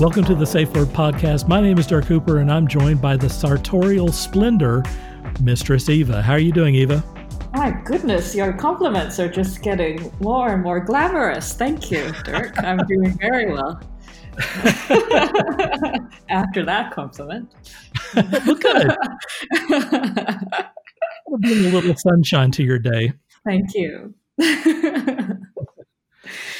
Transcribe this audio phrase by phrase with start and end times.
[0.00, 1.46] Welcome to the Safe Word Podcast.
[1.46, 4.82] My name is Dirk Hooper, and I'm joined by the sartorial splendor,
[5.40, 6.20] Mistress Eva.
[6.20, 7.04] How are you doing, Eva?
[7.52, 11.52] My goodness, your compliments are just getting more and more glamorous.
[11.52, 12.60] Thank you, Dirk.
[12.64, 13.80] I'm doing very well.
[16.28, 17.54] After that compliment.
[18.16, 18.96] well, good.
[21.28, 23.12] We'll bring a little sunshine to your day.
[23.44, 24.12] Thank you.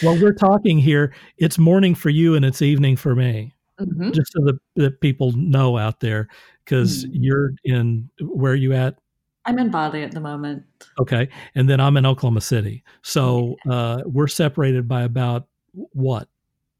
[0.05, 3.55] While we're talking here, it's morning for you and it's evening for me.
[3.81, 4.13] Mm-hmm.
[4.13, 6.29] Just so that, that people know out there,
[6.65, 7.23] because mm-hmm.
[7.23, 8.99] you're in where are you at?
[9.47, 10.63] I'm in Bali at the moment.
[11.01, 12.85] Okay, and then I'm in Oklahoma City.
[13.03, 16.29] So uh, we're separated by about what,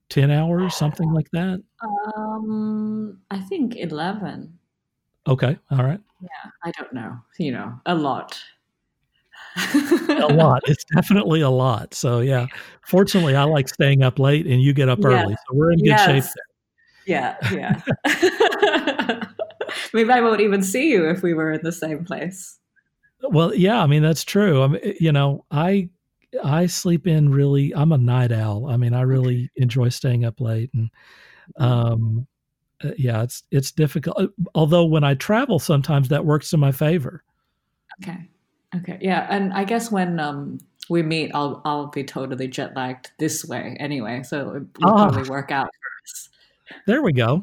[0.09, 1.61] ten hours, something like that.
[2.17, 4.57] Um, I think eleven.
[5.27, 6.01] Okay, all right.
[6.21, 7.19] Yeah, I don't know.
[7.39, 8.41] You know, a lot
[10.09, 10.63] a lot.
[10.67, 11.95] It's definitely a lot.
[11.95, 12.47] So yeah.
[12.87, 15.87] Fortunately, I like staying up late, and you get up early, so we're in good
[15.87, 16.07] yes.
[16.07, 16.25] shape.
[17.07, 17.37] There.
[17.47, 19.25] Yeah, yeah.
[19.95, 22.59] Maybe I won't even see you if we were in the same place.
[23.23, 23.83] Well, yeah.
[23.83, 24.63] I mean, that's true.
[24.63, 25.89] I mean, you know, I
[26.43, 27.75] I sleep in really.
[27.75, 28.67] I'm a night owl.
[28.67, 30.91] I mean, I really enjoy staying up late, and
[31.57, 32.27] um,
[32.83, 34.31] uh, yeah, it's it's difficult.
[34.55, 37.23] Although when I travel, sometimes that works in my favor.
[38.03, 38.29] Okay.
[38.77, 40.59] Okay, yeah, and I guess when um,
[40.89, 45.09] we meet, I'll I'll be totally jet lagged this way anyway, so it will oh.
[45.09, 46.29] probably work out for us.
[46.87, 47.43] There we go.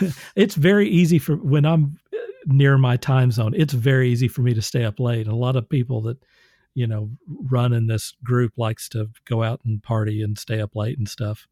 [0.36, 3.54] it's very easy for when I'm uh, near my time zone.
[3.56, 5.26] It's very easy for me to stay up late.
[5.26, 6.18] A lot of people that
[6.74, 10.76] you know run in this group likes to go out and party and stay up
[10.76, 11.46] late and stuff.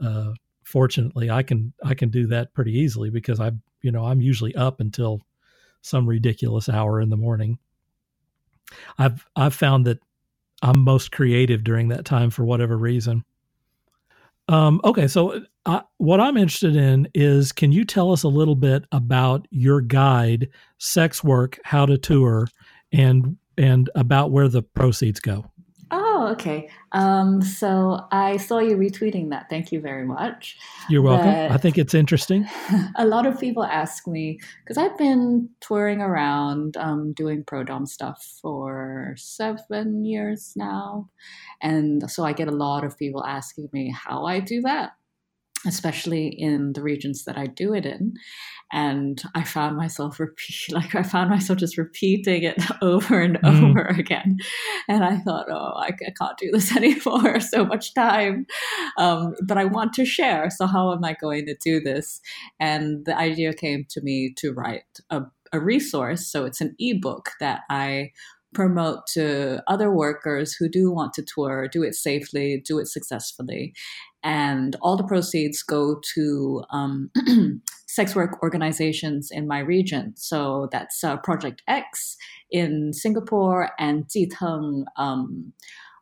[0.00, 0.32] Uh,
[0.64, 4.54] fortunately, I can I can do that pretty easily because I you know I'm usually
[4.54, 5.22] up until
[5.82, 7.58] some ridiculous hour in the morning.
[8.98, 9.98] I've I've found that
[10.62, 13.24] I'm most creative during that time for whatever reason.
[14.48, 18.28] Um, okay, so I, uh, what I'm interested in is can you tell us a
[18.28, 22.48] little bit about your guide, Sex Work: How to Tour,
[22.92, 25.50] and and about where the proceeds go?
[26.28, 26.68] Oh, okay.
[26.92, 29.48] Um, so I saw you retweeting that.
[29.50, 30.56] Thank you very much.
[30.88, 31.26] You're welcome.
[31.26, 32.46] But I think it's interesting.
[32.96, 37.86] A lot of people ask me because I've been touring around um, doing pro dom
[37.86, 41.08] stuff for seven years now,
[41.60, 44.92] and so I get a lot of people asking me how I do that
[45.66, 48.14] especially in the regions that I do it in.
[48.72, 53.70] And I found myself repeat, like I found myself just repeating it over and mm.
[53.70, 54.38] over again.
[54.88, 57.40] And I thought, oh, I, I, can't do this anymore.
[57.40, 58.46] so much time.
[58.96, 60.50] Um, but I want to share.
[60.50, 62.20] So how am I going to do this?
[62.60, 66.30] And the idea came to me to write a, a resource.
[66.30, 68.12] So it's an ebook that I
[68.54, 73.74] promote to other workers who do want to tour, do it safely, do it successfully.
[74.22, 77.10] And all the proceeds go to um,
[77.86, 80.14] sex work organizations in my region.
[80.16, 82.16] So that's uh, Project X
[82.50, 85.52] in Singapore and Zi Teng um,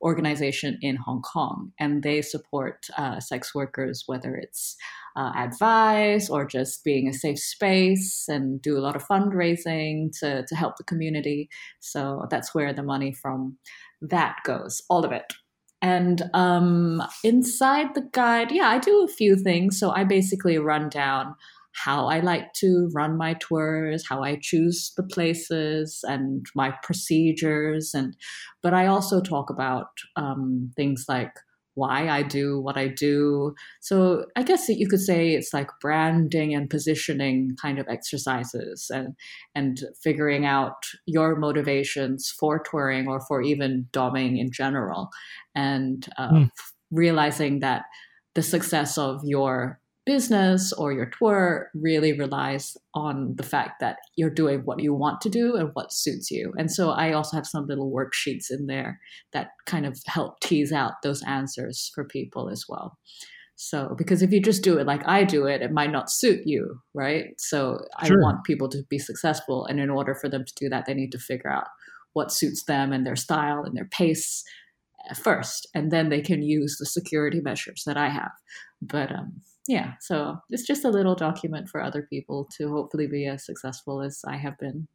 [0.03, 1.73] organization in Hong Kong.
[1.79, 4.77] And they support uh, sex workers, whether it's
[5.17, 10.45] uh, advice or just being a safe space and do a lot of fundraising to,
[10.47, 11.49] to help the community.
[11.81, 13.59] So that's where the money from
[14.03, 15.33] that goes, all of it.
[15.83, 19.79] And um, inside the guide, yeah, I do a few things.
[19.79, 21.35] So I basically run down
[21.73, 27.93] how I like to run my tours, how I choose the places, and my procedures.
[27.95, 28.17] And
[28.63, 31.33] but I also talk about um, things like
[31.77, 33.55] why I do what I do.
[33.81, 39.15] So I guess you could say it's like branding and positioning kind of exercises and
[39.55, 45.11] and figuring out your motivations for touring or for even doming in general,
[45.55, 46.51] and uh, mm.
[46.91, 47.83] realizing that
[48.35, 54.31] the success of your business or your tour really relies on the fact that you're
[54.31, 56.55] doing what you want to do and what suits you.
[56.57, 59.01] And so I also have some little worksheets in there
[59.33, 62.97] that kind of help tease out those answers for people as well.
[63.57, 66.43] So, because if you just do it like I do it, it might not suit
[66.45, 67.29] you, right?
[67.39, 68.19] So, sure.
[68.19, 69.65] I want people to be successful.
[69.65, 71.67] And in order for them to do that, they need to figure out
[72.13, 74.45] what suits them and their style and their pace
[75.15, 75.67] first.
[75.75, 78.33] And then they can use the security measures that I have.
[78.83, 83.27] But, um, yeah, so it's just a little document for other people to hopefully be
[83.27, 84.89] as successful as I have been.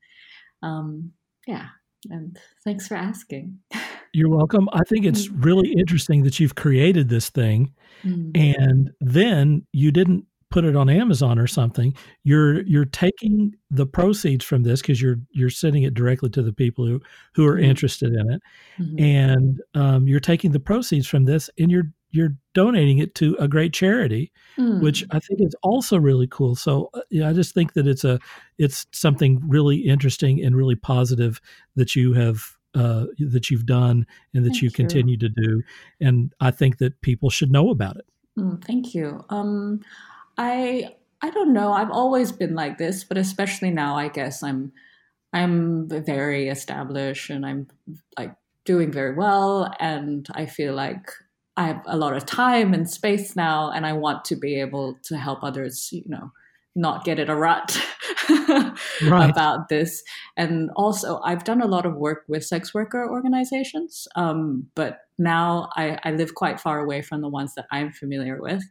[0.63, 1.11] Um,
[1.47, 1.67] yeah,
[2.09, 3.59] and thanks for asking.
[4.13, 4.67] You're welcome.
[4.73, 5.45] I think it's mm.
[5.45, 7.73] really interesting that you've created this thing
[8.03, 8.31] mm.
[8.35, 11.95] and then you didn't put it on Amazon or something.
[12.23, 16.53] You're you're taking the proceeds from this because you're you're sending it directly to the
[16.53, 17.01] people who
[17.33, 17.69] who are mm-hmm.
[17.69, 18.41] interested in it,
[18.77, 18.99] mm-hmm.
[18.99, 23.47] and um, you're taking the proceeds from this and you're you're donating it to a
[23.47, 24.81] great charity, mm.
[24.81, 26.55] which I think is also really cool.
[26.55, 28.19] So uh, yeah, I just think that it's a
[28.57, 31.41] it's something really interesting and really positive
[31.75, 35.63] that you have uh, that you've done and that thank you continue to do,
[35.99, 38.05] and I think that people should know about it.
[38.37, 39.23] Mm, thank you.
[39.29, 39.81] Um,
[40.37, 41.73] I I don't know.
[41.73, 44.71] I've always been like this, but especially now, I guess I'm
[45.33, 47.67] I'm very established and I'm
[48.17, 48.35] like
[48.65, 51.11] doing very well, and I feel like
[51.57, 54.97] I have a lot of time and space now, and I want to be able
[55.03, 55.89] to help others.
[55.91, 56.31] You know,
[56.75, 57.77] not get in a rut
[58.29, 59.29] right.
[59.29, 60.03] about this.
[60.37, 65.69] And also, I've done a lot of work with sex worker organizations, um, but now
[65.75, 68.63] I, I, live quite far away from the ones that I'm familiar with.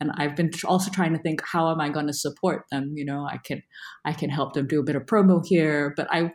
[0.00, 2.92] And I've been also trying to think, how am I going to support them?
[2.94, 3.62] You know, I can,
[4.04, 6.32] I can help them do a bit of promo here, but I,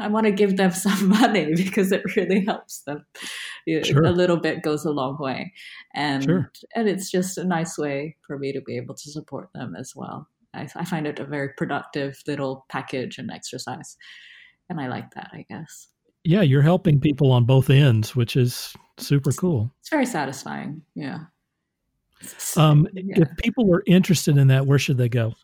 [0.00, 3.06] I want to give them some money because it really helps them.
[3.66, 4.04] Sure.
[4.04, 5.52] A little bit goes a long way,
[5.94, 6.52] and sure.
[6.74, 9.94] and it's just a nice way for me to be able to support them as
[9.96, 10.28] well.
[10.54, 13.96] I, I find it a very productive little package and exercise.
[14.70, 15.88] And I like that, I guess.
[16.24, 19.70] Yeah, you're helping people on both ends, which is super cool.
[19.80, 20.82] It's very satisfying.
[20.94, 21.18] Yeah.
[22.56, 23.22] Um, yeah.
[23.22, 25.34] If people are interested in that, where should they go?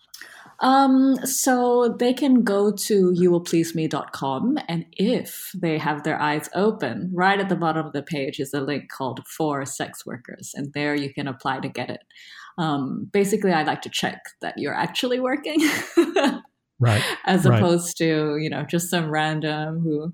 [0.61, 7.41] Um, so they can go to youwillpleaseme.com and if they have their eyes open, right
[7.41, 10.95] at the bottom of the page is a link called for sex workers and there
[10.95, 12.03] you can apply to get it.
[12.59, 15.67] Um, basically, I like to check that you're actually working.
[16.79, 17.03] right.
[17.25, 17.59] As right.
[17.59, 20.13] opposed to, you know, just some random who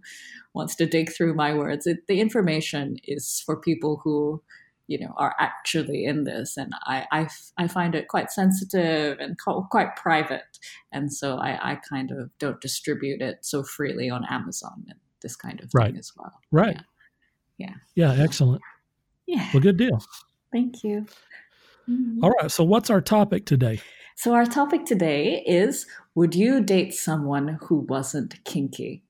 [0.55, 1.89] wants to dig through my words.
[1.89, 4.43] It, the information is for people who,
[4.89, 6.57] you know, are actually in this.
[6.57, 7.29] And I, I,
[7.59, 10.59] I find it quite sensitive and quite private.
[10.93, 15.37] And so I, I kind of don't distribute it so freely on Amazon and this
[15.37, 15.91] kind of right.
[15.91, 16.33] thing as well.
[16.53, 16.79] Right.
[17.59, 17.75] Yeah.
[17.95, 18.15] Yeah.
[18.15, 18.63] yeah excellent.
[19.27, 19.49] Yeah.
[19.53, 20.03] Well, good deal.
[20.53, 21.07] Thank you.
[21.89, 22.25] Mm-hmm.
[22.25, 22.51] All right.
[22.51, 23.81] So, what's our topic today?
[24.17, 29.05] So, our topic today is Would you date someone who wasn't kinky?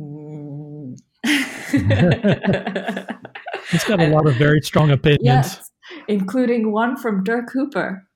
[0.00, 0.98] Mm.
[3.72, 5.24] it's got a lot of very strong opinions.
[5.24, 5.70] Yes,
[6.08, 8.06] including one from Dirk Hooper.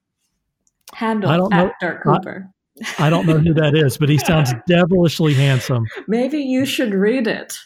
[0.95, 2.49] Handle I don't know, Dirk Hooper.
[2.99, 5.87] I, I don't know who that is, but he sounds devilishly handsome.
[6.07, 7.57] Maybe you should read it.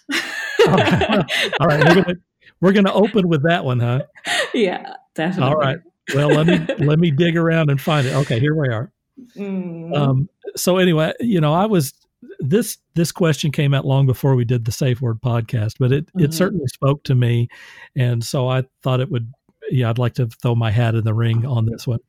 [0.67, 1.25] All right.
[1.61, 1.85] All right.
[1.85, 2.17] We're gonna,
[2.61, 4.03] we're gonna open with that one, huh?
[4.55, 5.53] Yeah, definitely.
[5.53, 5.79] All right
[6.15, 8.15] well, let me let me dig around and find it.
[8.15, 8.93] Okay, here we are.
[9.37, 9.97] Mm.
[9.97, 11.93] Um, so anyway, you know, I was
[12.41, 16.07] this this question came out long before we did the Safe Word podcast, but it
[16.07, 16.25] mm-hmm.
[16.25, 17.49] it certainly spoke to me,
[17.97, 19.33] and so I thought it would.
[19.71, 22.01] Yeah, I'd like to throw my hat in the ring on this one.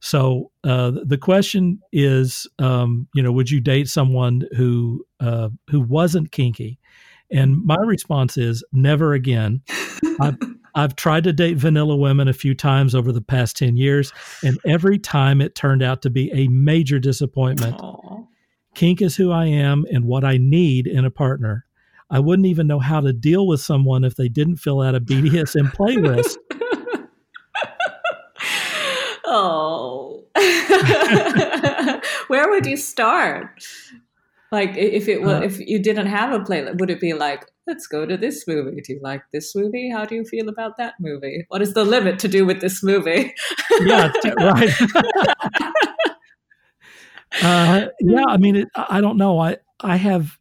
[0.00, 5.80] So uh, the question is, um, you know, would you date someone who uh, who
[5.80, 6.78] wasn't kinky?
[7.32, 9.62] And my response is never again.
[10.20, 10.36] I've,
[10.74, 14.12] I've tried to date vanilla women a few times over the past 10 years,
[14.42, 17.76] and every time it turned out to be a major disappointment.
[17.78, 18.19] Aww.
[18.74, 21.66] Kink is who I am and what I need in a partner.
[22.10, 25.00] I wouldn't even know how to deal with someone if they didn't fill out a
[25.00, 26.36] BDSM playlist.
[29.26, 30.24] oh.
[32.28, 33.62] Where would you start?
[34.52, 37.46] Like if it was, uh, if you didn't have a playlist, would it be like,
[37.68, 38.80] let's go to this movie?
[38.80, 39.90] Do you like this movie?
[39.90, 41.44] How do you feel about that movie?
[41.48, 43.32] What is the limit to do with this movie?
[43.82, 44.70] yeah, right.
[47.42, 49.38] uh, yeah, I mean, it, I don't know.
[49.38, 50.38] I I have.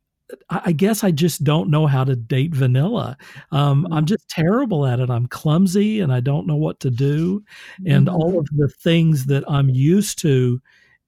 [0.52, 3.18] I guess I just don't know how to date vanilla.
[3.52, 4.10] Um, I'm mm.
[4.10, 5.10] just terrible at it.
[5.10, 7.44] I'm clumsy and I don't know what to do.
[7.88, 8.16] And mm-hmm.
[8.16, 10.62] all of the things that I'm used to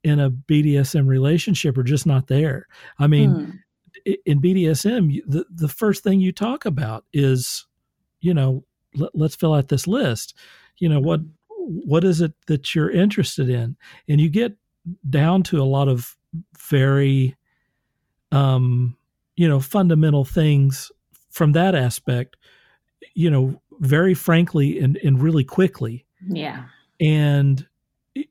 [0.03, 2.67] in a BDSM relationship are just not there.
[2.97, 3.61] I mean,
[4.05, 4.17] mm.
[4.25, 7.67] in BDSM, the, the first thing you talk about is,
[8.21, 8.63] you know,
[8.95, 10.35] let, let's fill out this list.
[10.77, 13.77] You know, what what is it that you're interested in?
[14.09, 14.55] And you get
[15.09, 16.15] down to a lot of
[16.57, 17.35] very
[18.31, 18.95] um,
[19.35, 20.91] you know, fundamental things
[21.29, 22.37] from that aspect,
[23.13, 26.05] you know, very frankly and, and really quickly.
[26.27, 26.65] Yeah.
[26.99, 27.65] And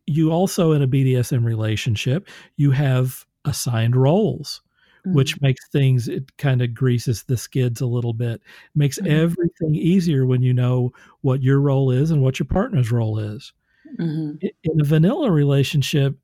[0.07, 4.63] you also in a BDSM relationship, you have assigned roles,
[5.05, 5.17] mm-hmm.
[5.17, 8.41] which makes things it kind of greases the skids a little bit.
[8.75, 9.11] Makes mm-hmm.
[9.11, 10.93] everything easier when you know
[11.23, 13.53] what your role is and what your partner's role is.
[13.99, 14.47] Mm-hmm.
[14.63, 16.17] In a vanilla relationship,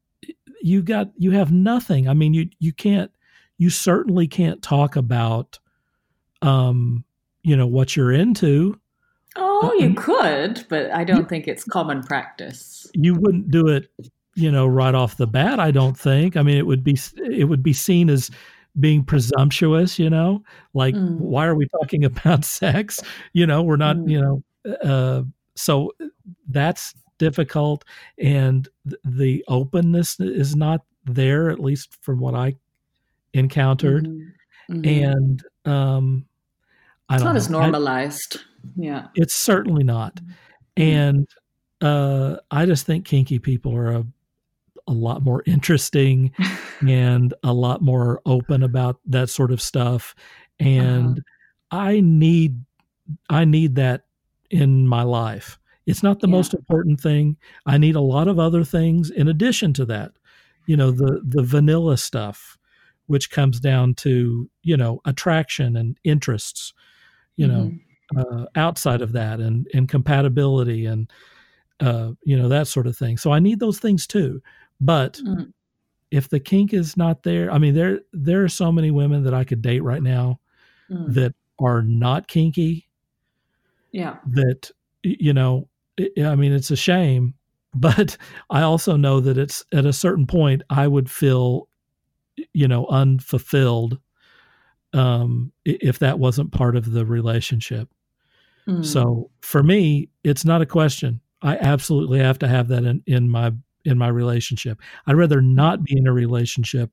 [0.67, 2.09] you got you have nothing.
[2.09, 3.11] I mean, you you can't
[3.59, 5.59] you certainly can't talk about
[6.43, 7.05] um
[7.43, 8.79] you know what you're into
[9.39, 12.87] Oh, you could, but I don't you, think it's common practice.
[12.95, 13.91] You wouldn't do it,
[14.35, 15.61] you know, right off the bat.
[15.61, 16.37] I don't think.
[16.37, 18.31] I mean, it would be it would be seen as
[18.81, 19.99] being presumptuous.
[19.99, 20.43] You know,
[20.75, 21.19] like mm.
[21.19, 23.01] why are we talking about sex?
[23.33, 23.97] You know, we're not.
[23.97, 24.11] Mm.
[24.11, 25.23] You know, uh,
[25.55, 25.93] so
[26.49, 27.85] that's difficult,
[28.19, 28.69] and
[29.05, 32.57] the openness is not there, at least from what I
[33.33, 34.75] encountered, mm-hmm.
[34.75, 35.05] Mm-hmm.
[35.05, 36.27] and um,
[37.09, 37.37] I it's not know.
[37.37, 38.37] as normalized.
[38.37, 40.83] I, yeah, it's certainly not, mm-hmm.
[40.83, 41.29] and
[41.81, 44.07] uh, I just think kinky people are a
[44.89, 46.33] a lot more interesting
[46.87, 50.15] and a lot more open about that sort of stuff
[50.61, 51.19] and
[51.71, 51.77] uh-huh.
[51.79, 52.65] i need
[53.29, 54.05] i need that
[54.51, 56.33] in my life it's not the yeah.
[56.33, 60.13] most important thing i need a lot of other things in addition to that
[60.67, 62.59] you know the the vanilla stuff
[63.07, 66.73] which comes down to you know attraction and interests
[67.37, 67.57] you mm-hmm.
[67.57, 67.73] know
[68.17, 71.11] uh, outside of that and and compatibility and
[71.81, 74.41] uh, you know that sort of thing so i need those things too
[74.81, 75.53] but mm.
[76.11, 79.35] if the kink is not there, I mean, there there are so many women that
[79.35, 80.41] I could date right now
[80.91, 81.15] mm.
[81.15, 82.89] that are not kinky.
[83.93, 84.17] Yeah.
[84.27, 84.71] That
[85.03, 87.35] you know, I mean, it's a shame,
[87.75, 88.17] but
[88.51, 91.69] I also know that it's at a certain point I would feel,
[92.53, 93.99] you know, unfulfilled
[94.93, 97.89] um, if that wasn't part of the relationship.
[98.69, 98.85] Mm.
[98.85, 101.21] So for me, it's not a question.
[101.43, 103.53] I absolutely have to have that in, in my
[103.85, 104.81] in my relationship.
[105.07, 106.91] I'd rather not be in a relationship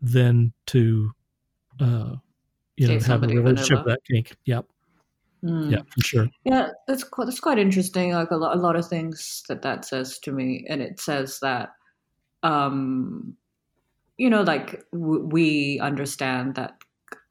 [0.00, 1.10] than to,
[1.80, 2.16] uh,
[2.76, 4.36] you know, have a relationship that kink.
[4.44, 4.66] Yep.
[5.44, 5.72] Mm.
[5.72, 6.30] Yeah, for sure.
[6.44, 8.12] Yeah, that's quite, that's quite interesting.
[8.12, 11.38] Like a lot, a lot of things that that says to me, and it says
[11.40, 11.70] that,
[12.42, 13.36] um,
[14.16, 16.78] you know, like w- we understand that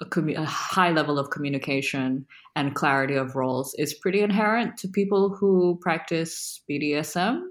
[0.02, 4.88] a, commu- a, high level of communication and clarity of roles is pretty inherent to
[4.88, 7.42] people who practice BDSM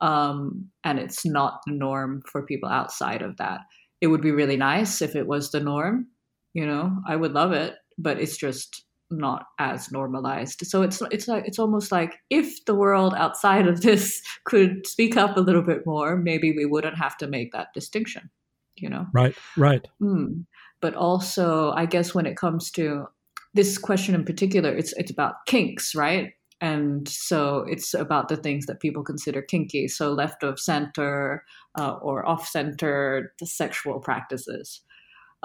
[0.00, 3.60] um, and it's not the norm for people outside of that.
[4.00, 6.08] It would be really nice if it was the norm,
[6.52, 6.94] you know.
[7.08, 10.66] I would love it, but it's just not as normalized.
[10.66, 15.16] So it's it's like it's almost like if the world outside of this could speak
[15.16, 18.30] up a little bit more, maybe we wouldn't have to make that distinction,
[18.76, 19.06] you know.
[19.12, 19.86] Right, right.
[20.02, 20.46] Mm.
[20.80, 23.06] But also, I guess when it comes to
[23.54, 26.32] this question in particular, it's it's about kinks, right?
[26.60, 31.44] and so it's about the things that people consider kinky so left of center
[31.78, 34.80] uh, or off center the sexual practices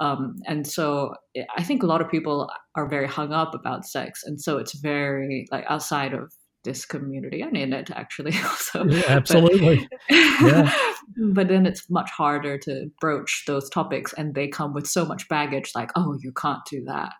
[0.00, 1.14] um, and so
[1.56, 4.74] i think a lot of people are very hung up about sex and so it's
[4.80, 6.30] very like outside of
[6.64, 7.40] this community.
[7.42, 8.84] And in it actually also.
[8.86, 9.88] Yeah, absolutely.
[10.08, 10.72] But, yeah.
[11.32, 15.28] but then it's much harder to broach those topics and they come with so much
[15.28, 17.12] baggage like oh you can't do that.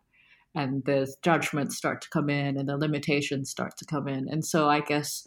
[0.54, 4.26] And the judgments start to come in and the limitations start to come in.
[4.28, 5.24] And so i guess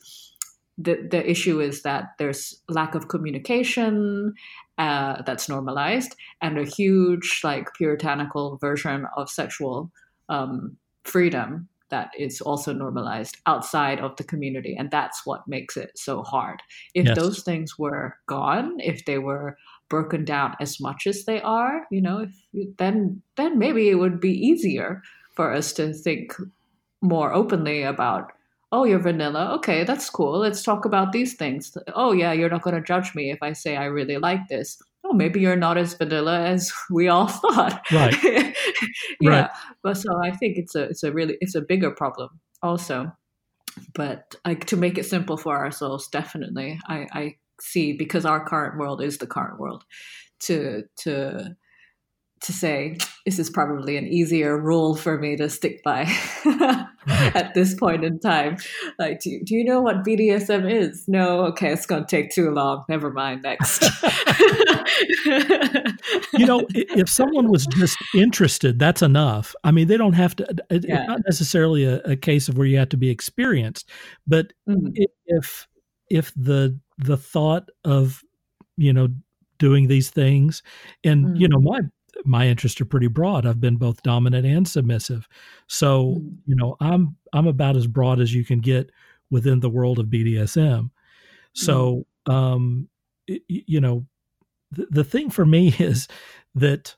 [0.78, 4.34] the the issue is that there's lack of communication
[4.78, 9.92] uh, that's normalized and a huge like puritanical version of sexual
[10.30, 15.92] um, freedom that is also normalized outside of the community and that's what makes it
[15.96, 16.60] so hard
[16.96, 17.16] if yes.
[17.16, 19.56] those things were gone if they were
[19.90, 24.20] broken down as much as they are you know if, then then maybe it would
[24.20, 25.04] be easier
[25.36, 26.34] for us to think
[27.02, 28.32] more openly about
[28.74, 29.54] oh you're vanilla?
[29.56, 30.40] Okay that's cool.
[30.40, 31.78] Let's talk about these things.
[31.94, 34.82] Oh yeah you're not going to judge me if i say i really like this.
[35.06, 37.82] Oh maybe you're not as vanilla as we all thought.
[37.92, 38.16] Right.
[39.22, 39.50] Yeah right.
[39.84, 43.12] but so i think it's a it's a really it's a bigger problem also.
[43.96, 48.78] But like to make it simple for ourselves definitely i i see because our current
[48.78, 49.84] world is the current world
[50.42, 51.56] to to
[52.44, 56.02] to say this is probably an easier rule for me to stick by
[57.08, 58.58] at this point in time.
[59.00, 61.06] Like, do, do you know what BDSM is?
[61.08, 62.84] No, okay, it's going to take too long.
[62.90, 63.44] Never mind.
[63.44, 63.82] Next.
[66.34, 69.56] you know, if someone was just interested, that's enough.
[69.64, 70.48] I mean, they don't have to.
[70.70, 71.06] It's yeah.
[71.06, 73.90] not necessarily a, a, case of where you have to be experienced,
[74.28, 74.90] but mm-hmm.
[75.28, 75.68] if
[76.10, 78.22] if the the thought of
[78.78, 79.08] you know
[79.60, 80.62] doing these things
[81.04, 81.40] and mm.
[81.40, 81.80] you know my
[82.26, 83.46] my interests are pretty broad.
[83.46, 85.28] I've been both dominant and submissive.
[85.68, 86.38] So, mm.
[86.46, 88.90] you know, I'm I'm about as broad as you can get
[89.30, 90.90] within the world of BDSM.
[91.54, 92.34] So, mm.
[92.34, 92.90] um,
[93.28, 94.06] you know,
[94.72, 96.08] the, the thing for me is
[96.56, 96.96] that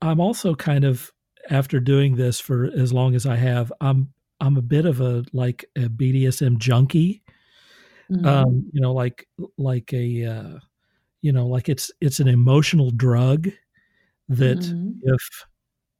[0.00, 1.10] I'm also kind of
[1.50, 5.24] after doing this for as long as I have, I'm I'm a bit of a
[5.32, 7.22] like a BDSM junkie.
[8.10, 8.26] Mm-hmm.
[8.26, 10.58] Um, you know, like like a uh,
[11.22, 13.48] you know, like it's it's an emotional drug
[14.28, 14.90] that mm-hmm.
[15.02, 15.46] if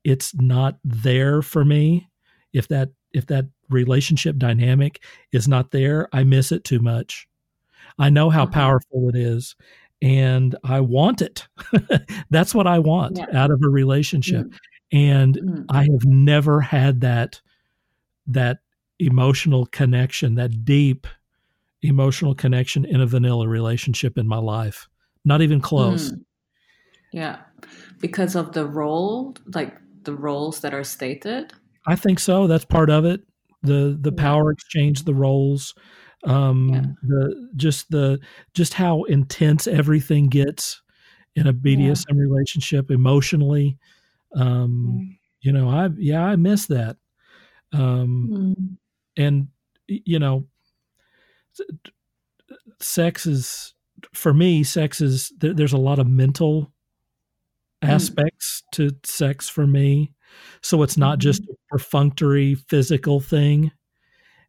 [0.04, 2.08] it's not there for me,
[2.52, 5.02] if that if that relationship dynamic
[5.32, 7.26] is not there, I miss it too much.
[7.98, 8.54] I know how mm-hmm.
[8.54, 9.54] powerful it is
[10.00, 11.46] and I want it.
[12.30, 13.26] That's what I want yeah.
[13.32, 14.46] out of a relationship.
[14.46, 14.98] Mm-hmm.
[14.98, 15.62] And mm-hmm.
[15.70, 17.40] I have never had that
[18.26, 18.58] that
[18.98, 21.06] emotional connection, that deep
[21.82, 24.88] emotional connection in a vanilla relationship in my life.
[25.24, 26.12] Not even close.
[26.12, 26.24] Mm.
[27.12, 27.38] Yeah.
[28.00, 31.52] Because of the role, like the roles that are stated?
[31.87, 32.47] I think so.
[32.47, 33.21] That's part of it.
[33.62, 35.75] The the power exchange, the roles,
[36.25, 36.83] um, yeah.
[37.02, 38.19] the just the
[38.54, 40.83] just how intense everything gets
[41.37, 42.16] in a BDSM yeah.
[42.16, 43.78] relationship emotionally.
[44.35, 45.19] Um, mm.
[45.40, 46.97] You know, I yeah, I miss that.
[47.73, 48.76] Um, mm.
[49.16, 49.49] And
[49.87, 50.47] you know,
[52.81, 53.75] sex is
[54.12, 54.62] for me.
[54.62, 56.71] Sex is there, there's a lot of mental.
[57.82, 58.70] Aspects mm.
[58.72, 60.12] to sex for me.
[60.62, 61.20] So it's not mm-hmm.
[61.20, 63.72] just a perfunctory physical thing.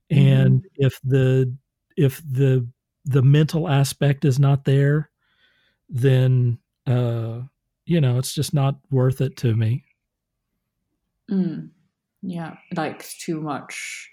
[0.09, 0.67] And mm.
[0.75, 1.55] if the
[1.97, 2.67] if the
[3.05, 5.09] the mental aspect is not there,
[5.89, 7.41] then uh,
[7.85, 9.83] you know it's just not worth it to me.
[11.29, 11.69] Mm.
[12.21, 14.09] Yeah, like too much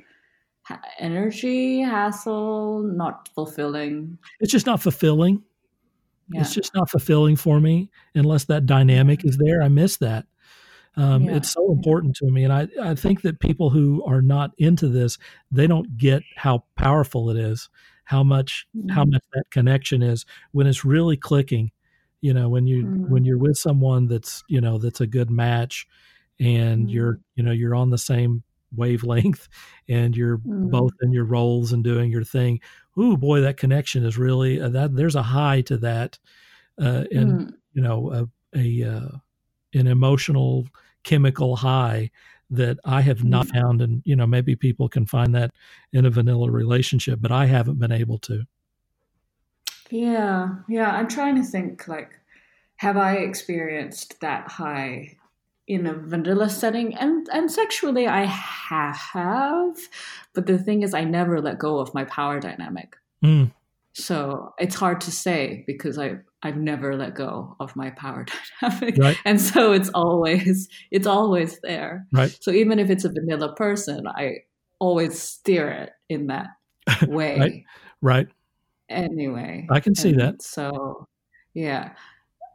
[0.98, 4.18] energy, hassle, not fulfilling.
[4.40, 5.42] It's just not fulfilling.
[6.32, 6.42] Yeah.
[6.42, 9.62] It's just not fulfilling for me unless that dynamic is there.
[9.62, 10.26] I miss that.
[10.96, 11.36] Um, yeah.
[11.36, 14.88] It's so important to me, and I I think that people who are not into
[14.88, 15.18] this
[15.50, 17.68] they don't get how powerful it is,
[18.04, 18.88] how much mm-hmm.
[18.88, 21.70] how much that connection is when it's really clicking.
[22.20, 23.10] You know, when you mm-hmm.
[23.10, 25.86] when you're with someone that's you know that's a good match,
[26.40, 26.88] and mm-hmm.
[26.88, 28.42] you're you know you're on the same
[28.74, 29.48] wavelength,
[29.88, 32.60] and you're both in your roles and doing your thing.
[33.00, 34.94] Ooh, boy, that connection is really uh, that.
[34.94, 36.18] There's a high to that,
[36.80, 37.54] uh, and mm.
[37.72, 39.18] you know a, a uh,
[39.74, 40.66] an emotional
[41.02, 42.10] chemical high
[42.50, 43.52] that I have not mm.
[43.52, 43.80] found.
[43.80, 45.52] And, you know, maybe people can find that
[45.92, 48.42] in a vanilla relationship, but I haven't been able to.
[49.90, 50.56] Yeah.
[50.68, 50.90] Yeah.
[50.90, 52.10] I'm trying to think like,
[52.76, 55.16] have I experienced that high
[55.70, 56.94] in a vanilla setting?
[56.94, 59.78] And, and sexually, I have.
[60.34, 62.96] But the thing is, I never let go of my power dynamic.
[63.24, 63.52] Mm.
[63.92, 68.24] So it's hard to say because I I've never let go of my power
[68.60, 68.96] dynamic.
[68.98, 69.16] Right.
[69.24, 72.06] And so it's always it's always there.
[72.12, 72.36] Right.
[72.40, 74.38] So even if it's a vanilla person, I
[74.78, 76.48] always steer it in that
[77.08, 77.38] way.
[77.38, 77.64] right.
[78.02, 78.28] Right.
[78.88, 79.66] Anyway.
[79.70, 80.42] I can see that.
[80.42, 81.06] So
[81.54, 81.92] yeah.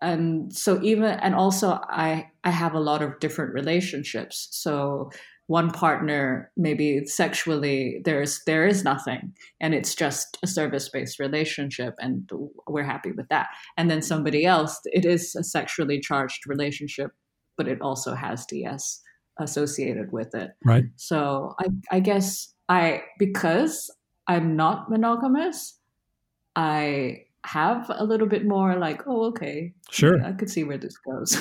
[0.05, 4.47] And so even and also I I have a lot of different relationships.
[4.51, 5.09] So
[5.47, 9.33] one partner maybe sexually there's there is nothing.
[9.59, 12.29] And it's just a service based relationship and
[12.67, 13.47] we're happy with that.
[13.77, 17.11] And then somebody else it is a sexually charged relationship
[17.57, 19.01] but it also has ds
[19.39, 20.51] associated with it.
[20.63, 20.85] Right.
[20.97, 23.91] So i i guess i because
[24.27, 25.79] i'm not monogamous
[26.55, 30.97] i have a little bit more like oh okay sure i could see where this
[30.97, 31.36] goes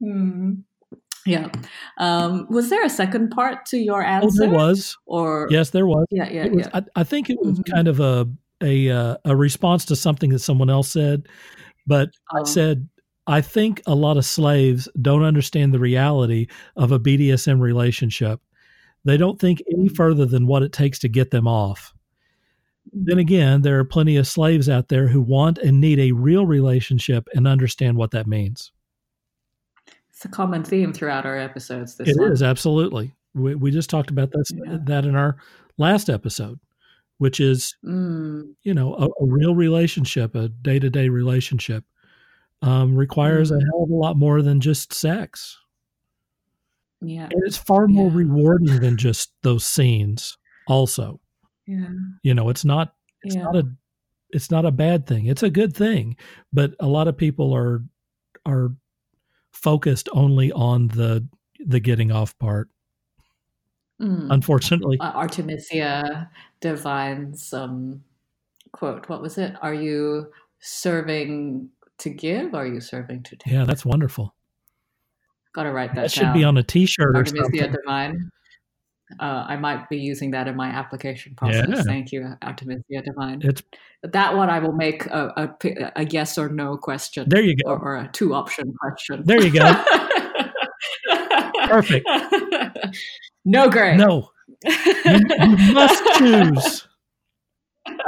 [0.00, 0.52] hmm
[1.26, 1.50] yeah.
[1.98, 4.44] Um, was there a second part to your answer?
[4.44, 4.96] Oh, there was.
[5.06, 6.06] Or yes, there was.
[6.12, 6.70] Yeah, yeah, was, yeah.
[6.72, 7.74] I, I, think it was mm-hmm.
[7.74, 8.28] kind of a
[8.62, 11.26] a uh, a response to something that someone else said,
[11.84, 12.42] but oh.
[12.42, 12.88] I said
[13.26, 18.40] I think a lot of slaves don't understand the reality of a BDSM relationship.
[19.04, 19.94] They don't think any mm-hmm.
[19.94, 21.92] further than what it takes to get them off.
[22.92, 26.46] Then again, there are plenty of slaves out there who want and need a real
[26.46, 28.72] relationship and understand what that means.
[30.10, 31.96] It's a common theme throughout our episodes.
[31.96, 33.12] This it is absolutely.
[33.34, 34.78] We we just talked about that yeah.
[34.84, 35.36] that in our
[35.76, 36.58] last episode,
[37.18, 38.42] which is mm.
[38.62, 41.84] you know a, a, real relationship, a day to day relationship,
[42.62, 43.56] um, requires mm.
[43.56, 45.58] a hell of a lot more than just sex.
[47.02, 48.16] Yeah, and it's far more yeah.
[48.16, 50.38] rewarding than just those scenes.
[50.66, 51.20] Also,
[51.66, 51.88] yeah,
[52.22, 53.42] you know, it's not it's yeah.
[53.42, 53.64] not a
[54.30, 55.26] it's not a bad thing.
[55.26, 56.16] It's a good thing,
[56.52, 57.82] but a lot of people are
[58.44, 58.72] are
[59.52, 61.26] focused only on the
[61.64, 62.68] the getting off part.
[64.00, 64.28] Mm.
[64.30, 68.02] Unfortunately, uh, Artemisia Divine's um,
[68.72, 69.08] quote.
[69.08, 69.54] What was it?
[69.62, 72.54] Are you serving to give?
[72.54, 73.52] Or are you serving to take?
[73.52, 74.34] Yeah, that's wonderful.
[75.54, 76.02] Got to write that.
[76.02, 77.16] That should be on a T-shirt.
[77.16, 78.30] Artemisia Divine.
[79.20, 81.68] Uh, I might be using that in my application process.
[81.68, 81.82] Yeah.
[81.82, 83.40] Thank you, Artemisia Divine.
[83.42, 83.62] It's
[84.02, 84.50] that one.
[84.50, 85.54] I will make a, a,
[85.96, 87.28] a yes or no question.
[87.28, 89.22] There you go, or, or a two option question.
[89.24, 89.84] There you go.
[91.66, 92.08] Perfect.
[93.44, 93.96] no gray.
[93.96, 94.30] No.
[94.64, 96.88] You, you must choose.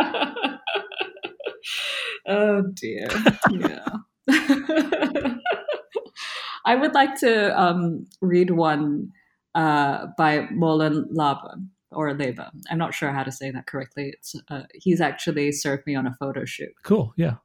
[2.27, 3.09] oh dear.
[3.51, 3.87] Yeah.
[6.65, 9.13] I would like to um, read one
[9.55, 11.55] uh, by Molen Laba
[11.91, 12.51] or Leba.
[12.71, 14.13] I'm not sure how to say that correctly.
[14.15, 16.73] It's uh, he's actually served me on a photo shoot.
[16.83, 17.13] Cool.
[17.17, 17.37] Yeah.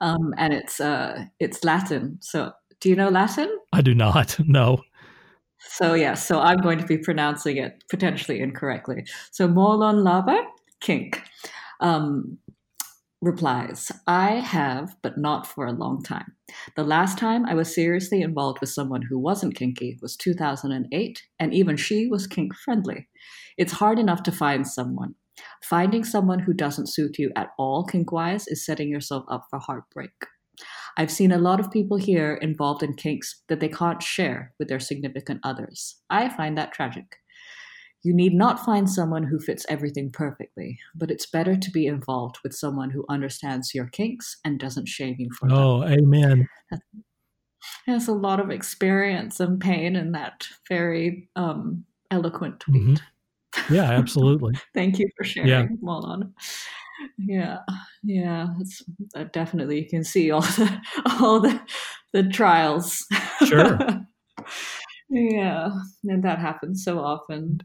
[0.00, 2.18] Um, and it's uh, it's Latin.
[2.20, 3.48] So do you know Latin?
[3.72, 4.38] I do not.
[4.46, 4.82] No.
[5.60, 9.04] So yeah, so I'm going to be pronouncing it potentially incorrectly.
[9.32, 10.40] So Molon Lava
[10.80, 11.20] kink.
[11.80, 12.38] Um,
[13.20, 16.34] replies, I have, but not for a long time.
[16.76, 21.54] The last time I was seriously involved with someone who wasn't kinky was 2008, and
[21.54, 23.08] even she was kink friendly.
[23.56, 25.14] It's hard enough to find someone.
[25.62, 29.58] Finding someone who doesn't suit you at all kink wise is setting yourself up for
[29.58, 30.10] heartbreak.
[30.96, 34.68] I've seen a lot of people here involved in kinks that they can't share with
[34.68, 36.00] their significant others.
[36.10, 37.16] I find that tragic.
[38.04, 42.38] You need not find someone who fits everything perfectly, but it's better to be involved
[42.44, 45.90] with someone who understands your kinks and doesn't shame you for oh, them.
[45.90, 46.48] Oh, amen.
[47.86, 52.82] There's a lot of experience and pain in that very um, eloquent tweet.
[52.82, 53.74] Mm-hmm.
[53.74, 54.54] Yeah, absolutely.
[54.74, 55.66] Thank you for sharing, yeah.
[55.82, 56.32] Molon.
[57.16, 57.58] Yeah,
[58.02, 58.82] yeah, it's
[59.14, 60.80] uh, definitely you can see all the
[61.20, 61.60] all the
[62.12, 63.06] the trials.
[63.44, 63.78] Sure.
[65.10, 65.70] yeah,
[66.04, 67.60] and that happens so often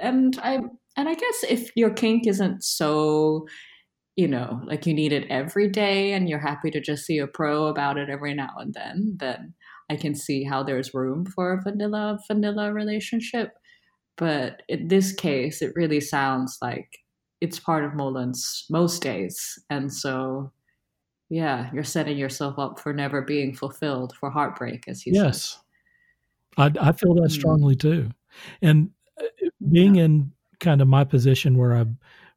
[0.00, 0.60] and I
[0.96, 3.46] and I guess if your kink isn't so
[4.16, 7.28] you know, like you need it every day and you're happy to just see a
[7.28, 9.54] pro about it every now and then, then
[9.90, 13.52] I can see how there's room for a vanilla vanilla relationship.
[14.16, 16.98] But in this case, it really sounds like
[17.40, 19.56] it's part of Molon's most days.
[19.70, 20.50] And so
[21.30, 25.22] yeah, you're setting yourself up for never being fulfilled, for heartbreak, as he yes.
[25.22, 25.58] says.
[26.56, 27.38] I, I feel that hmm.
[27.38, 28.10] strongly too.
[28.62, 28.90] And
[29.70, 31.84] being in kind of my position where I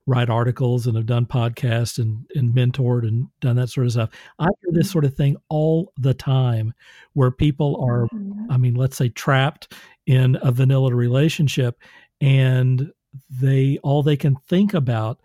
[0.07, 4.09] write articles and have done podcasts and, and mentored and done that sort of stuff,
[4.39, 4.91] I hear this mm-hmm.
[4.91, 6.73] sort of thing all the time
[7.13, 8.51] where people are, mm-hmm.
[8.51, 9.73] I mean, let's say trapped
[10.05, 11.79] in a vanilla relationship
[12.19, 12.91] and
[13.29, 15.19] they all they can think about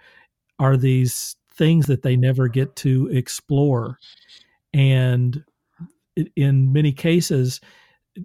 [0.58, 3.98] are these things that they never get to explore
[4.74, 5.42] and
[6.34, 7.60] in many cases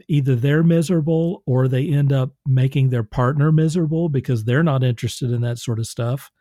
[0.07, 5.31] either they're miserable or they end up making their partner miserable because they're not interested
[5.31, 6.31] in that sort of stuff.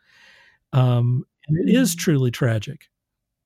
[0.73, 1.99] Um, and it is mm.
[1.99, 2.85] truly tragic.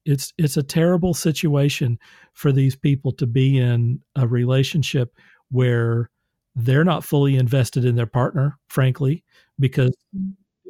[0.05, 1.97] It's it's a terrible situation
[2.33, 5.15] for these people to be in a relationship
[5.49, 6.11] where
[6.55, 9.23] they're not fully invested in their partner, frankly,
[9.59, 9.95] because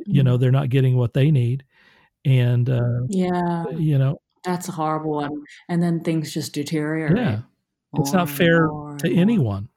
[0.05, 0.39] you know mm.
[0.39, 1.65] they're not getting what they need,
[2.23, 5.43] and uh, yeah, you know that's a horrible one.
[5.67, 7.17] And then things just deteriorate.
[7.17, 7.41] Yeah,
[7.97, 8.67] it's not fair
[8.99, 9.69] to anyone.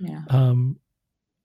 [0.00, 0.22] Yeah.
[0.28, 0.78] Um,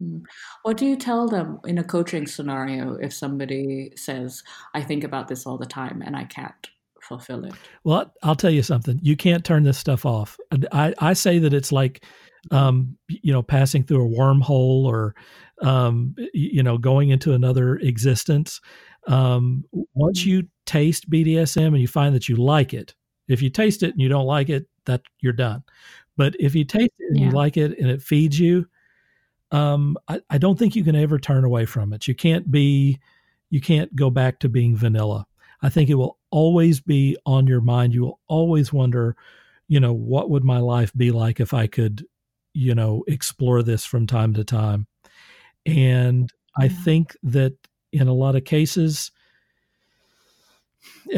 [0.02, 0.24] mm.
[0.64, 5.28] what do you tell them in a coaching scenario if somebody says, I think about
[5.28, 6.70] this all the time and I can't
[7.02, 7.54] fulfill it?
[7.84, 9.00] Well, I'll tell you something.
[9.04, 10.38] You can't turn this stuff off.
[10.72, 12.04] I, I say that it's like,
[12.52, 15.16] um, you know, passing through a wormhole or,
[15.62, 18.62] um, you know, going into another existence.
[19.08, 20.28] Um, once mm.
[20.28, 22.96] you taste BDSM and you find that you like it,
[23.28, 25.64] if you taste it and you don't like it, that you're done.
[26.16, 27.26] But if you taste it and yeah.
[27.26, 28.68] you like it and it feeds you,
[29.52, 32.08] um, I, I don't think you can ever turn away from it.
[32.08, 33.00] You can't be,
[33.50, 35.26] you can't go back to being vanilla.
[35.62, 37.94] I think it will always be on your mind.
[37.94, 39.16] You will always wonder,
[39.68, 42.06] you know, what would my life be like if I could,
[42.54, 44.88] you know, explore this from time to time.
[45.66, 47.56] And I think that
[47.92, 49.12] in a lot of cases,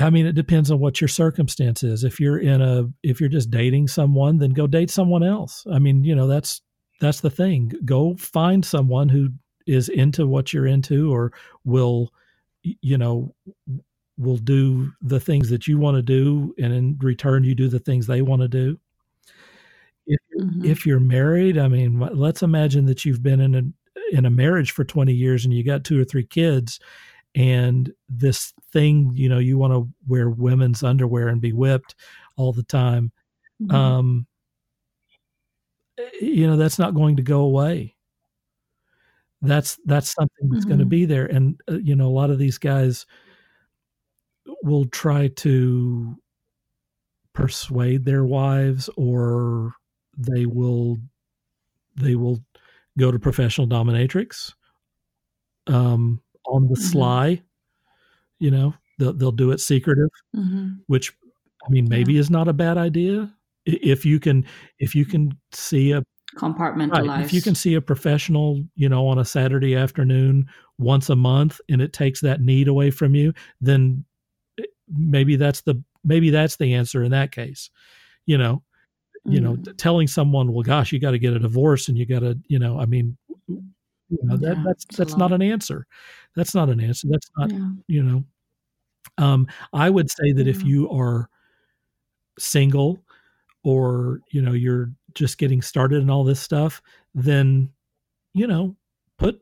[0.01, 2.03] I mean, it depends on what your circumstance is.
[2.03, 5.65] If you're in a, if you're just dating someone, then go date someone else.
[5.71, 6.61] I mean, you know, that's
[6.99, 7.71] that's the thing.
[7.85, 9.29] Go find someone who
[9.65, 11.31] is into what you're into, or
[11.63, 12.11] will,
[12.63, 13.33] you know,
[14.17, 17.79] will do the things that you want to do, and in return, you do the
[17.79, 18.77] things they want to do.
[20.05, 20.65] If mm-hmm.
[20.65, 23.61] if you're married, I mean, let's imagine that you've been in a
[24.11, 26.79] in a marriage for 20 years and you got two or three kids
[27.35, 31.95] and this thing you know you want to wear women's underwear and be whipped
[32.37, 33.11] all the time
[33.61, 33.73] mm-hmm.
[33.73, 34.27] um
[36.21, 37.95] you know that's not going to go away
[39.41, 40.69] that's that's something that's mm-hmm.
[40.69, 43.05] going to be there and uh, you know a lot of these guys
[44.63, 46.15] will try to
[47.33, 49.73] persuade their wives or
[50.17, 50.97] they will
[51.95, 52.39] they will
[52.97, 54.53] go to professional dominatrix
[55.67, 56.83] um on the mm-hmm.
[56.83, 57.41] sly.
[58.39, 60.69] You know, they'll they'll do it secretive, mm-hmm.
[60.87, 61.13] which
[61.65, 62.19] I mean maybe yeah.
[62.21, 63.33] is not a bad idea
[63.65, 64.45] if you can
[64.79, 66.03] if you can see a
[66.37, 70.45] compartmentalize right, if you can see a professional you know on a saturday afternoon
[70.77, 74.05] once a month and it takes that need away from you then
[74.59, 77.71] eh, maybe that's the maybe that's the answer in that case
[78.27, 78.61] you know
[79.25, 79.77] you know mm.
[79.77, 82.59] telling someone well gosh you got to get a divorce and you got to you
[82.59, 83.17] know i mean
[84.09, 85.85] you know, that, yeah, that's that's not an answer.
[86.35, 87.07] That's not an answer.
[87.09, 87.69] That's not yeah.
[87.87, 88.23] you know.
[89.17, 90.51] Um, I would say that yeah.
[90.51, 91.29] if you are
[92.37, 92.99] single,
[93.63, 96.81] or you know you're just getting started in all this stuff,
[97.13, 97.69] then
[98.33, 98.75] you know,
[99.17, 99.41] put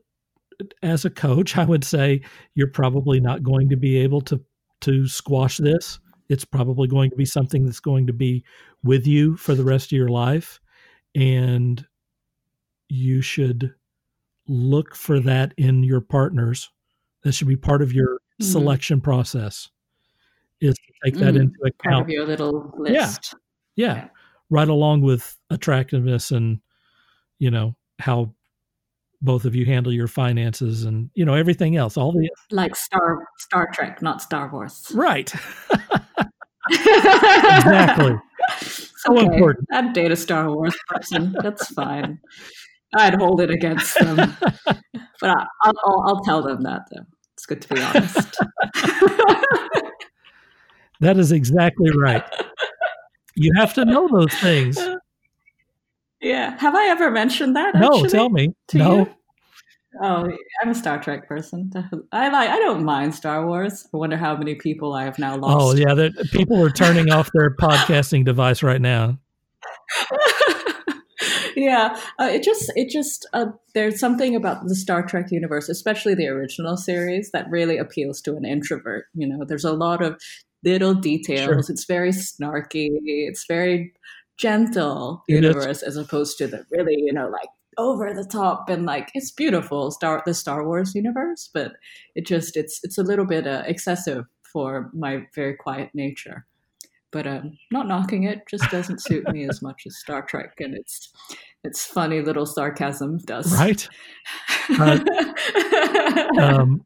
[0.82, 2.22] as a coach, I would say
[2.54, 4.40] you're probably not going to be able to
[4.82, 5.98] to squash this.
[6.28, 8.44] It's probably going to be something that's going to be
[8.84, 10.60] with you for the rest of your life
[11.14, 11.84] and
[12.88, 13.74] you should
[14.48, 16.70] look for that in your partners.
[17.22, 18.44] That should be part of your mm-hmm.
[18.44, 19.70] selection process.
[20.60, 21.42] Is to take that mm-hmm.
[21.42, 21.94] into account.
[21.94, 23.34] Part of your little list.
[23.76, 23.86] Yeah.
[23.86, 23.94] yeah.
[23.94, 24.08] yeah.
[24.50, 26.60] Right along with attractiveness and
[27.38, 28.32] you know how
[29.20, 33.26] both of you handle your finances and you know everything else all the like star
[33.38, 35.32] star trek not star wars right
[36.70, 38.16] exactly
[38.60, 39.24] so okay.
[39.24, 42.20] important i'd date a star wars person that's fine
[42.96, 44.16] i'd hold it against them
[45.20, 48.36] but I, will I'll tell them that though it's good to be honest
[51.00, 52.24] that is exactly right
[53.34, 54.78] you have to know those things
[56.20, 56.58] yeah.
[56.58, 57.74] Have I ever mentioned that?
[57.74, 58.54] No, tell me.
[58.74, 58.98] no.
[58.98, 59.14] You?
[60.00, 60.30] Oh,
[60.62, 61.70] I'm a Star Trek person.
[62.12, 62.50] I like.
[62.50, 63.86] I don't mind Star Wars.
[63.92, 65.56] I wonder how many people I have now oh, lost.
[65.58, 69.18] Oh yeah, people are turning off their podcasting device right now.
[71.58, 76.14] Yeah, uh, it just it just uh, there's something about the Star Trek universe, especially
[76.14, 79.06] the original series, that really appeals to an introvert.
[79.14, 80.20] You know, there's a lot of
[80.64, 81.66] little details.
[81.66, 81.74] Sure.
[81.74, 82.90] It's very snarky.
[83.02, 83.92] It's very
[84.38, 89.10] gentle universe as opposed to the really, you know, like over the top and like
[89.14, 91.72] it's beautiful star the Star Wars universe, but
[92.14, 96.46] it just it's it's a little bit uh, excessive for my very quiet nature.
[97.10, 100.74] But um, not knocking it, just doesn't suit me as much as Star Trek, and
[100.74, 101.10] it's
[101.64, 103.52] its funny little sarcasm does.
[103.52, 103.88] Right.
[104.78, 104.98] Uh,
[106.38, 106.84] um,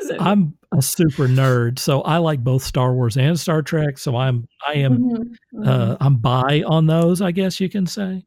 [0.00, 0.16] so.
[0.20, 3.96] I'm a super nerd, so I like both Star Wars and Star Trek.
[3.96, 5.62] So I'm I am mm-hmm.
[5.62, 5.92] Uh, mm-hmm.
[5.92, 8.26] Uh, I'm bi on those, I guess you can say.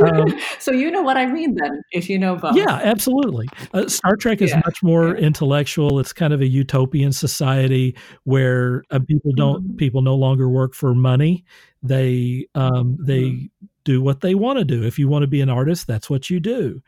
[0.00, 2.56] Um, so you know what I mean then, if you know both.
[2.56, 3.48] Yeah, absolutely.
[3.72, 4.62] Uh, Star Trek is yeah.
[4.64, 5.26] much more yeah.
[5.26, 5.98] intellectual.
[5.98, 9.76] It's kind of a utopian society where uh, people don't mm-hmm.
[9.76, 11.44] people no longer work for money.
[11.82, 13.66] They um, they mm-hmm.
[13.84, 14.84] do what they want to do.
[14.84, 16.80] If you want to be an artist, that's what you do.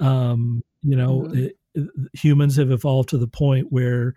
[0.00, 1.46] Um, you know, mm-hmm.
[1.46, 1.56] it,
[2.12, 4.14] humans have evolved to the point where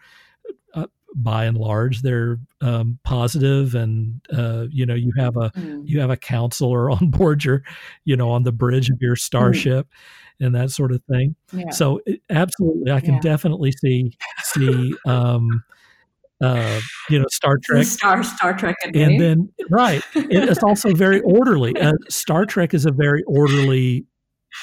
[1.16, 5.82] by and large they're um, positive and uh, you know you have a mm.
[5.86, 7.64] you have a counselor on board your
[8.06, 9.20] you know on the bridge of your mm.
[9.20, 10.46] starship mm.
[10.46, 11.70] and that sort of thing yeah.
[11.72, 13.22] so it, absolutely i can yeah.
[13.22, 14.12] definitely see
[14.44, 15.64] see um,
[16.42, 21.76] uh, you know Star Trek, Star Star Trek, and then right, it's also very orderly.
[21.76, 24.06] Uh, Star Trek is a very orderly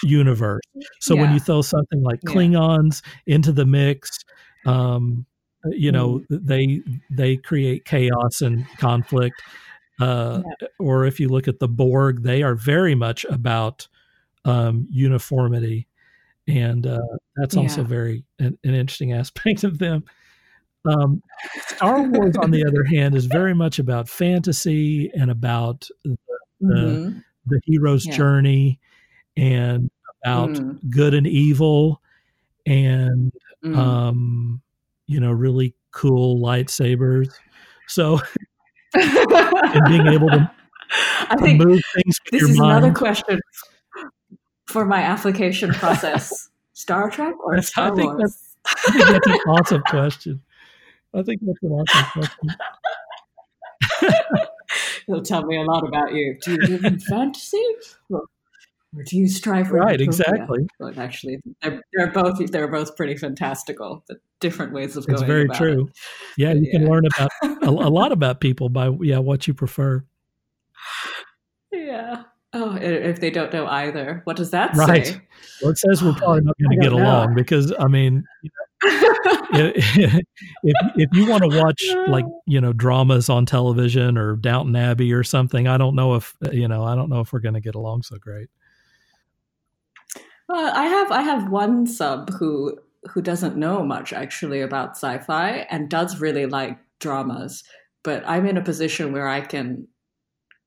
[0.02, 0.62] universe.
[1.00, 1.22] So yeah.
[1.22, 4.24] when you throw something like Klingons into the mix,
[4.64, 5.26] um,
[5.70, 6.46] you know mm.
[6.46, 9.42] they they create chaos and conflict.
[10.00, 10.68] Uh, yeah.
[10.78, 13.88] Or if you look at the Borg, they are very much about
[14.44, 15.88] um, uniformity,
[16.46, 17.00] and uh,
[17.36, 20.04] that's also very an, an, interesting aspect of them.
[20.84, 21.22] Um,
[21.68, 26.16] Star Wars, on the other hand, is very much about fantasy and about the,
[26.62, 27.18] mm-hmm.
[27.46, 28.78] the hero's journey
[29.36, 29.90] and
[30.24, 30.78] about mm.
[30.90, 32.00] good and evil
[32.66, 33.32] and
[33.64, 33.76] mm.
[33.76, 34.60] um
[35.06, 37.28] you know really cool lightsabers
[37.88, 38.20] so
[38.94, 40.50] and being able to,
[41.28, 42.72] I to think move things this is mind.
[42.72, 43.40] another question
[44.66, 48.18] for my application process Star Trek or Star I Wars?
[48.18, 50.42] That's, I think that's an awesome question.
[51.14, 52.48] I think that's an awesome question.
[55.08, 56.36] It'll tell me a lot about you.
[56.42, 57.64] Do you live in fantasy?
[58.96, 63.16] Or do you strive for right exactly but actually they're, they're both they're both pretty
[63.16, 65.96] fantastical the different ways of going it's very true it.
[66.36, 66.78] yeah you yeah.
[66.78, 67.30] can learn about
[67.62, 70.04] a, a, lot about people by yeah what you prefer
[71.72, 75.06] yeah oh if they don't know either what does that right.
[75.06, 75.20] say
[75.62, 77.02] well it says we're probably not going to get know.
[77.02, 78.66] along because i mean you know,
[79.52, 80.22] if,
[80.62, 85.24] if you want to watch like you know dramas on television or Downton Abbey or
[85.24, 87.74] something, I don't know if you know I don't know if we're going to get
[87.74, 88.48] along so great.
[90.48, 92.78] Uh, I have I have one sub who
[93.10, 97.64] who doesn't know much actually about sci-fi and does really like dramas,
[98.04, 99.88] but I'm in a position where I can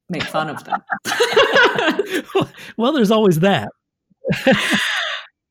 [0.09, 0.81] make fun of them.
[2.77, 3.69] well, there's always that.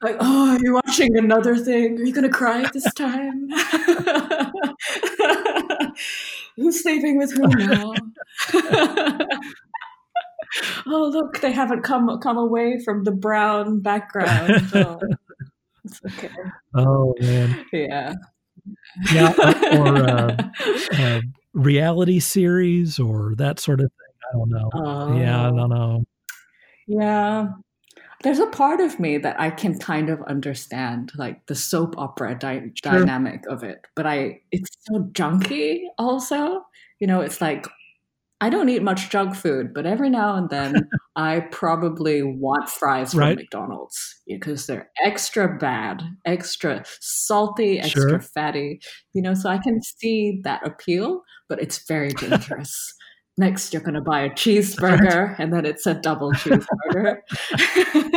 [0.02, 1.98] like, oh, you're watching another thing.
[1.98, 3.48] Are you gonna cry this time?
[6.56, 7.94] Who's sleeping with who now?
[10.86, 14.72] Oh look, they haven't come come away from the brown background.
[14.74, 15.00] Oh,
[15.84, 16.28] it's okay.
[16.74, 17.64] Oh man.
[17.72, 18.12] Yeah.
[19.12, 19.32] Yeah,
[19.78, 20.36] or uh,
[20.98, 21.20] uh,
[21.54, 24.14] reality series or that sort of thing.
[24.28, 25.16] I don't know.
[25.18, 26.04] yeah, I don't know.
[26.86, 27.48] Yeah.
[28.22, 32.36] There's a part of me that I can kind of understand, like the soap opera
[32.36, 32.98] dy- Sure.
[32.98, 35.82] dynamic of it, but I it's so junky.
[35.98, 36.66] Also,
[36.98, 37.66] you know, it's like
[38.40, 43.10] I don't eat much junk food, but every now and then I probably want fries
[43.10, 43.36] from Right.
[43.36, 43.98] McDonald's
[44.28, 48.20] because they're extra bad, extra salty, extra Sure.
[48.20, 48.80] fatty.
[49.12, 52.94] You know, so I can see that appeal, but it's very dangerous.
[53.38, 57.18] Next, you're going to buy a cheeseburger, and then it's a double cheeseburger.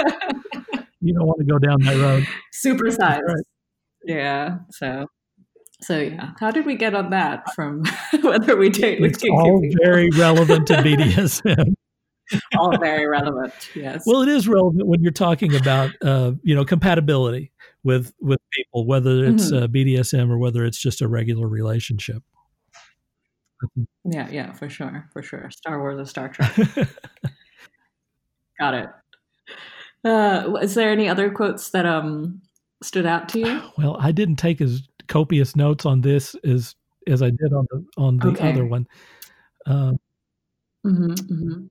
[1.03, 2.27] You don't want to go down that road.
[2.53, 3.21] Super size.
[3.25, 3.43] Right.
[4.05, 4.57] Yeah.
[4.69, 5.07] So,
[5.81, 6.31] so yeah.
[6.39, 7.83] How did we get on that from
[8.21, 9.77] whether we date with It's kinky all people?
[9.83, 11.73] very relevant to BDSM.
[12.57, 13.53] all very relevant.
[13.75, 14.03] Yes.
[14.05, 17.51] Well, it is relevant when you're talking about uh, you know compatibility
[17.83, 19.63] with with people, whether it's Mhm.
[19.63, 22.23] uh, BDSM or whether it's just a regular relationship.
[24.05, 25.49] yeah, yeah, for sure, for sure.
[25.51, 26.55] Star Wars or Star Trek.
[28.59, 28.89] Got it.
[30.03, 32.41] Uh, is there any other quotes that um
[32.83, 33.61] stood out to you?
[33.77, 36.75] well, I didn't take as copious notes on this as
[37.07, 38.49] as I did on the on the Okay.
[38.49, 38.87] other one.
[39.65, 39.93] Uh,
[40.83, 41.65] hmm hmm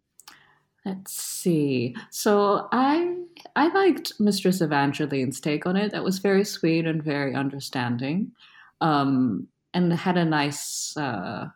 [0.86, 1.94] Let's see.
[2.10, 3.16] So I
[3.54, 5.92] I liked Mistress Evangeline's take on it.
[5.92, 8.32] That was very sweet and very understanding,
[8.80, 11.48] um, and had a nice uh,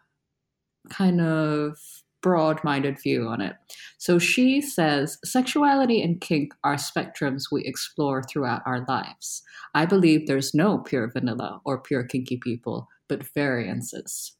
[0.90, 1.78] kind of
[2.24, 3.54] broad-minded view on it.
[3.98, 9.42] So she says sexuality and kink are spectrums we explore throughout our lives.
[9.74, 14.36] I believe there's no pure vanilla or pure kinky people, but variances.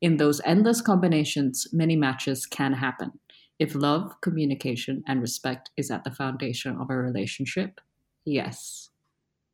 [0.00, 3.10] In those endless combinations, many matches can happen.
[3.58, 7.80] If love, communication, and respect is at the foundation of a relationship,
[8.24, 8.90] yes.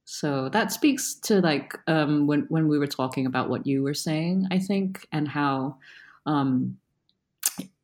[0.05, 3.95] So that speaks to like um, when when we were talking about what you were
[3.95, 5.77] saying, I think, and how
[6.27, 6.77] um,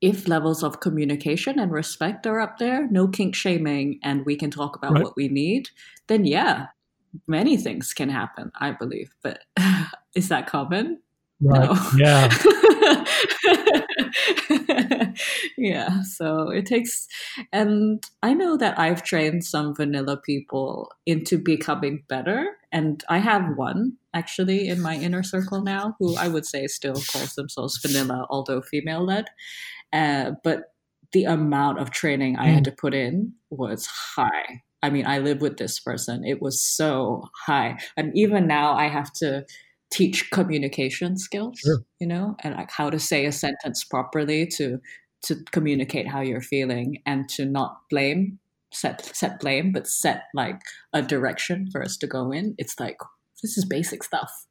[0.00, 4.50] if levels of communication and respect are up there, no kink shaming, and we can
[4.50, 5.02] talk about Right.
[5.04, 5.68] what we need,
[6.06, 6.66] then yeah,
[7.26, 8.50] many things can happen.
[8.60, 9.40] I believe, but
[10.14, 11.00] is that common?
[11.40, 11.68] right.
[11.70, 11.76] No.
[11.96, 12.28] Yeah.
[15.56, 17.06] yeah, so it takes,
[17.52, 23.56] and I know that I've trained some vanilla people into becoming better, and I have
[23.56, 28.26] one actually in my inner circle now who I would say still calls themselves vanilla,
[28.30, 29.26] although female led.
[29.92, 30.72] Uh, but
[31.12, 34.62] the amount of training I had to put in was high.
[34.82, 36.24] I mean, I live with this person.
[36.24, 37.78] It was so high.
[37.96, 39.44] And even now, I have to
[39.92, 41.78] teach communication skills, Sure.
[42.00, 44.80] you know, and like how to say a sentence properly to
[45.24, 48.38] to communicate how you're feeling and to not blame,
[48.72, 50.60] set set blame, but set like
[50.92, 52.54] a direction for us to go in.
[52.58, 52.98] It's like
[53.42, 54.46] this is basic stuff,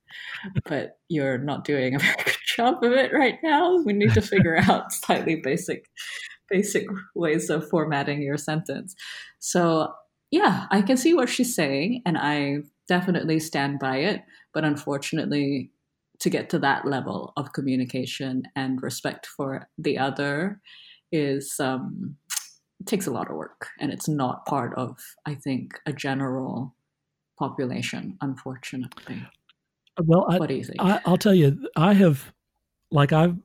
[0.67, 3.77] but you're not doing a very good job of it right now.
[3.85, 5.85] We need to figure out slightly basic
[6.49, 8.95] basic ways of formatting your sentence.
[9.39, 9.93] So
[10.31, 14.21] yeah, I can see what she's saying, and I definitely stand by it.
[14.53, 15.71] But unfortunately,
[16.19, 20.61] to get to that level of communication and respect for the other
[21.11, 22.15] is um,
[22.85, 26.75] takes a lot of work, and it's not part of I think a general
[27.37, 28.17] population.
[28.21, 29.21] Unfortunately,
[30.03, 30.77] Well, I, what do you think?
[30.79, 32.33] I, I'll tell you, I have,
[32.91, 33.37] like, I've,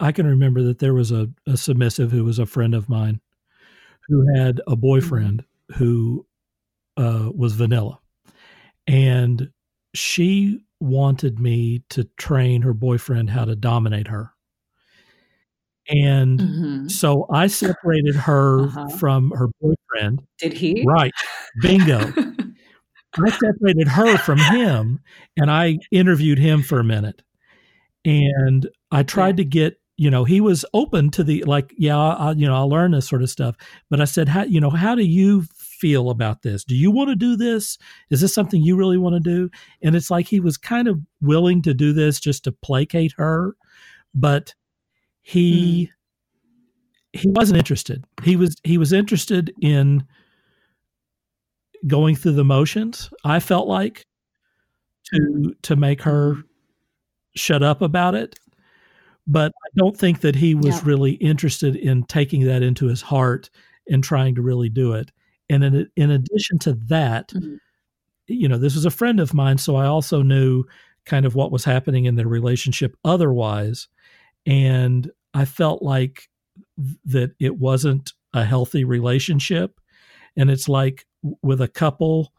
[0.00, 3.20] I can remember that there was a, a submissive who was a friend of mine
[4.08, 5.44] who had a boyfriend
[5.76, 6.26] who
[6.96, 8.00] uh, was vanilla.
[8.86, 9.50] And
[9.94, 14.32] she wanted me to train her boyfriend how to dominate her.
[15.88, 16.90] And Mhm.
[16.90, 18.88] so I separated her Uh-huh.
[18.98, 20.22] from her boyfriend.
[20.38, 20.84] Did he?
[20.86, 21.12] Right.
[21.60, 22.12] Bingo.
[23.18, 25.00] I separated her from him
[25.36, 27.22] and I interviewed him for a minute.
[28.04, 32.32] And I tried to get, you know, he was open to the like, yeah, I,
[32.32, 33.56] you know, I'll learn this sort of stuff.
[33.90, 35.44] But I said, how, you know, how do you
[35.82, 36.62] feel about this?
[36.62, 37.76] Do you want to do this?
[38.10, 39.50] Is this something you really want to do?
[39.82, 43.56] And it's like he was kind of willing to do this just to placate her,
[44.14, 44.54] but
[45.22, 45.90] he
[47.12, 47.18] hmm.
[47.18, 48.04] he wasn't interested.
[48.22, 50.04] He was he was interested in
[51.88, 53.10] going through the motions.
[53.24, 54.06] I felt like
[55.06, 55.50] to mm-hmm.
[55.62, 56.36] to make her
[57.34, 58.38] shut up about it,
[59.26, 60.82] but I don't think that he was Yeah.
[60.84, 63.50] really interested in taking that into his heart
[63.88, 65.10] and trying to really do it.
[65.50, 67.58] And in in addition to that, Mhm.
[68.28, 70.64] you know, this was a friend of mine, so I also knew
[71.06, 73.88] kind of what was happening in their relationship otherwise,
[74.46, 76.28] and I felt like
[76.78, 79.80] th- that it wasn't a healthy relationship.
[80.36, 81.06] And it's like
[81.42, 82.32] with a couple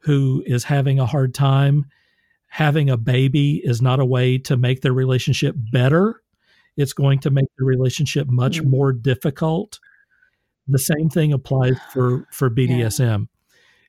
[0.00, 1.86] who is having a hard time,
[2.48, 6.22] having a baby is not a way to make their relationship better.
[6.76, 8.66] It's going to make the relationship much Mm.
[8.70, 9.80] more difficult
[10.70, 13.28] the same thing applies for for BDSM.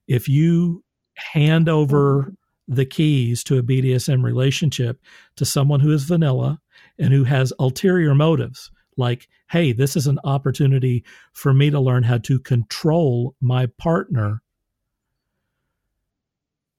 [0.07, 0.15] Yeah.
[0.15, 0.84] If you
[1.15, 2.75] hand over mm-hmm.
[2.75, 4.99] the keys to a BDSM relationship
[5.36, 6.59] to someone who is vanilla
[6.99, 11.03] and who has ulterior motives, like, hey, this is an opportunity
[11.34, 14.41] for me to learn how to control my partner.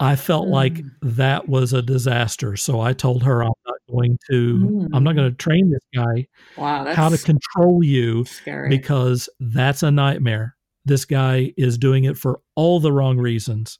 [0.00, 0.53] I felt mm.
[0.53, 2.57] like that was a disaster.
[2.57, 3.57] So I told her not
[3.93, 4.88] going to mm.
[4.93, 5.16] I'm not mm.
[5.16, 6.26] going to train this guy
[6.57, 8.68] wow, how to control you scary.
[8.68, 10.57] because that's a nightmare.
[10.84, 13.78] This guy is doing it for all the wrong reasons.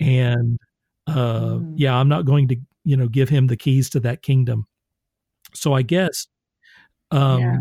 [0.00, 0.58] And
[1.06, 1.74] uh, mm.
[1.76, 4.66] yeah, I'm not going to, you know, give him the keys to that kingdom.
[5.54, 6.26] So I guess
[7.10, 7.56] um, yeah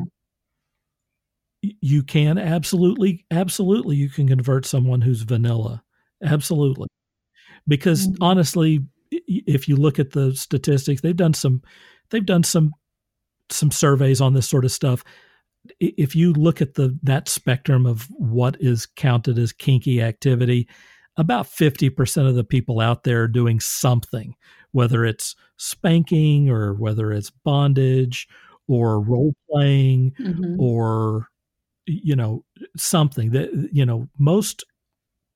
[1.62, 5.84] you can absolutely absolutely you can convert someone who's vanilla
[6.24, 6.88] absolutely
[7.68, 8.24] because mm-hmm.
[8.24, 8.86] honestly
[9.28, 11.62] if you look at the statistics they've done some
[12.10, 12.74] they've done some
[13.50, 15.04] some surveys on this sort of stuff
[15.80, 20.68] if you look at the that spectrum of what is counted as kinky activity
[21.20, 24.36] about 50% of the people out there are doing something
[24.72, 28.28] whether it's spanking or whether it's bondage
[28.68, 30.60] or role playing mm-hmm.
[30.60, 31.28] or
[31.86, 32.44] you know
[32.76, 34.64] something that you know most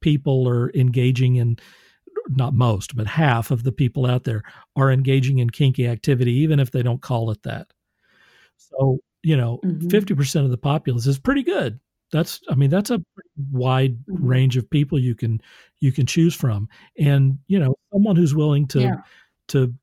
[0.02, 1.58] people are engaging in
[2.30, 4.44] not most but half of the people out there
[4.76, 7.68] are engaging in kinky activity even if they don't call it that
[8.58, 9.88] so you know mm-hmm.
[9.88, 11.80] 50% of the populace is pretty good
[12.12, 13.02] that's i mean that's a
[13.52, 14.26] wide mm-hmm.
[14.26, 15.42] range of people you can
[15.80, 16.68] you can choose from
[16.98, 18.96] and you know someone who's willing to yeah.
[19.48, 19.74] to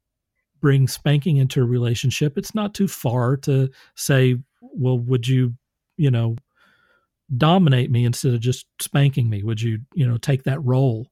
[0.60, 5.54] bring spanking into a relationship it's not too far to say well would you
[5.96, 6.36] you know
[7.36, 9.42] dominate me instead of just spanking me?
[9.42, 11.10] Would you, you know, take that role?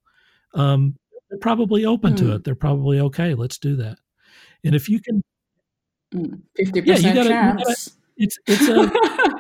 [0.55, 0.97] Um,
[1.29, 2.19] they're probably open mm.
[2.19, 2.45] to it.
[2.45, 3.35] They're probably okay.
[3.35, 3.99] Let's do that.
[4.65, 5.23] And if you can,
[6.15, 7.63] mm, fifty yeah, percent chance.
[7.63, 8.91] Gotta, it's it's a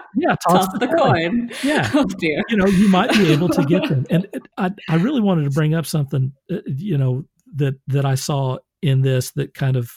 [0.16, 1.48] yeah toss, toss the, the coin.
[1.48, 1.50] coin.
[1.62, 4.04] Yeah, oh, you know you might be able to get them.
[4.10, 4.26] And
[4.58, 7.24] I I really wanted to bring up something uh, you know
[7.54, 9.90] that that I saw in this that kind of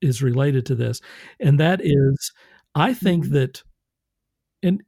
[0.00, 1.00] is related to this,
[1.40, 2.32] and that is
[2.74, 3.34] I think mm-hmm.
[3.34, 3.62] that
[4.62, 4.82] and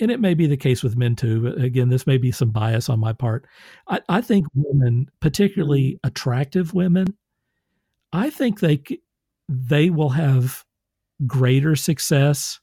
[0.00, 2.50] and it may be the case with men too, but again, this may be some
[2.50, 3.46] bias on my part.
[3.88, 7.06] I, I think women, particularly attractive women,
[8.12, 8.82] I think they
[9.48, 10.64] they will have
[11.26, 12.60] greater success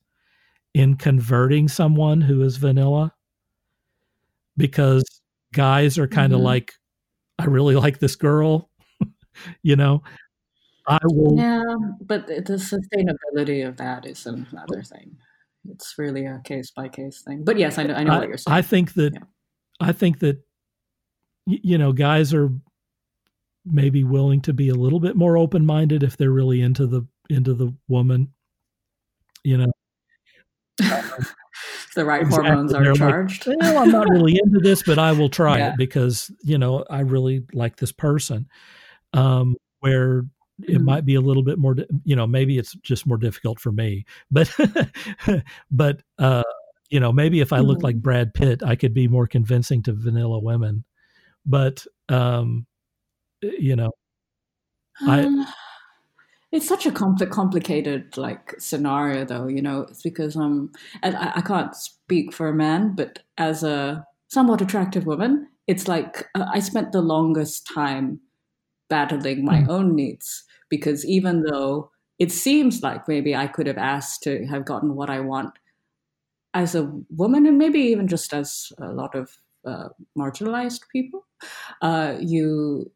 [0.74, 3.14] in converting someone who is vanilla
[4.56, 5.04] because
[5.54, 6.48] guys are kind of mm-hmm.
[6.48, 6.74] like,
[7.40, 8.70] I really like this girl,
[9.62, 10.02] you know.
[10.88, 11.38] I will.
[11.38, 15.18] Yeah, but the sustainability of that is another thing
[15.72, 17.44] it's really a case by case thing.
[17.44, 18.56] But yes, I know, I know I, what you're saying.
[18.56, 19.20] I think that yeah.
[19.80, 20.40] I think that
[21.46, 22.50] you know guys are
[23.66, 27.06] maybe willing to be a little bit more open minded if they're really into the
[27.30, 28.34] into the woman.
[29.44, 29.72] You know.
[31.96, 32.50] the right exactly.
[32.50, 33.48] hormones are charged.
[33.48, 35.72] Like, well, I'm not really into this, but I will try yeah.
[35.72, 38.48] it because you know I really like this person.
[39.14, 40.24] Um, where
[40.64, 40.86] it mm-hmm.
[40.86, 44.06] might be a little bit more you know maybe it's just more difficult for me
[44.32, 44.52] but
[45.72, 46.44] but uh
[46.90, 48.04] you know maybe if i look like mm-hmm.
[48.04, 50.84] brad pitt i could be more convincing to vanilla women
[51.46, 52.66] but um
[53.42, 53.92] you know
[55.08, 55.54] um, i
[56.52, 60.72] it's such a compl- complicated like scenario though you know it's because um
[61.04, 65.88] and I, I can't speak for a man but as a somewhat attractive woman it's
[65.88, 68.22] like uh, i spent the longest time
[68.90, 69.70] battling my mm.
[69.70, 74.66] own needs because even though it seems like maybe I could have asked to have
[74.66, 75.54] gotten what I want
[76.54, 81.26] as a woman, and maybe even just as a lot of uh, marginalized people,
[81.82, 82.92] uh, you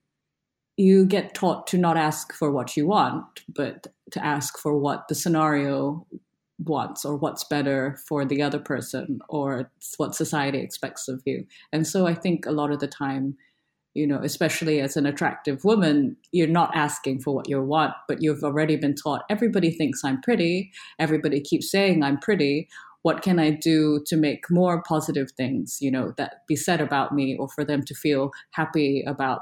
[0.78, 5.07] you get taught to not ask for what you want, but to ask for what
[5.07, 6.07] the scenario
[6.63, 11.45] wants or what's better for the other person or what society expects of you.
[11.72, 13.38] And so I think a lot of the time
[13.94, 18.22] you know, especially as an attractive woman, you're not asking for what you want, but
[18.22, 22.68] you've already been taught everybody thinks I'm pretty, everybody keeps saying I'm pretty.
[23.04, 27.14] What can I do to make more positive things, you know, that be said about
[27.14, 29.42] me or for them to feel happy about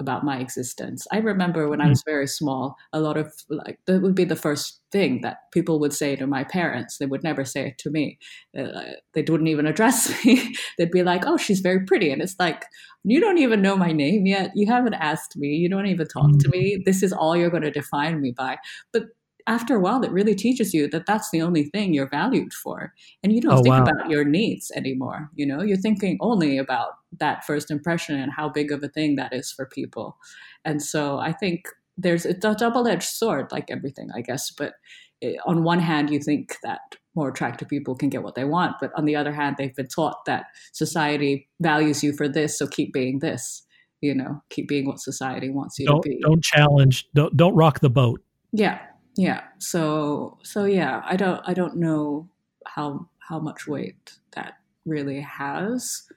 [0.00, 1.06] about my existence.
[1.12, 1.80] I remember when.
[1.80, 5.38] I was very small, a lot of like that would be the first thing that
[5.52, 6.98] people would say to my parents.
[6.98, 8.18] They would never say it to me.
[8.58, 10.54] Uh, they wouldn't even address me.
[10.76, 12.64] They'd be like, "Oh, she's very pretty," and it's like,
[13.04, 14.52] you don't even know my name yet.
[14.54, 15.48] You haven't asked me.
[15.48, 16.82] You don't even talk to me.
[16.84, 18.58] This is all you're going to define me by.
[18.92, 19.04] But
[19.50, 22.94] after a while, it really teaches you that that's the only thing you're valued for.
[23.24, 23.82] And you don't oh, think wow.
[23.82, 25.28] about your needs anymore.
[25.34, 29.16] You know, you're thinking only about that first impression and how big of a thing
[29.16, 30.16] that is for people.
[30.64, 31.64] And so I think
[31.98, 34.52] there's it's a double edged sword, like everything, I guess.
[34.56, 34.74] But
[35.20, 36.78] it, on one hand, you think that
[37.16, 38.76] more attractive people can get what they want.
[38.80, 42.68] But on the other hand, they've been taught that society values you for this, so
[42.68, 43.66] keep being this.
[44.00, 46.20] You know, keep being what society wants you don't, to be.
[46.22, 47.08] Don't challenge.
[47.14, 48.22] Don't don't rock the boat.
[48.52, 48.78] Yeah,
[49.20, 49.42] yeah.
[49.58, 52.28] So so yeah, I don't I don't know
[52.66, 54.54] how how much weight that
[54.86, 56.08] really has.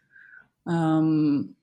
[0.66, 1.56] Um,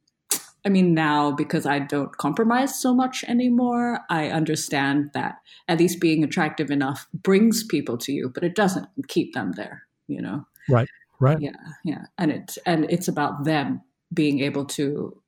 [0.66, 5.36] I mean, now because I don't compromise so much anymore, I understand that
[5.66, 9.84] at least being attractive enough brings people to you, but it doesn't keep them there,
[10.08, 10.44] you know?
[10.68, 10.88] Right,
[11.18, 11.40] right.
[11.40, 12.04] Yeah, yeah.
[12.18, 13.80] And, it, and it's about them
[14.12, 15.19] being able to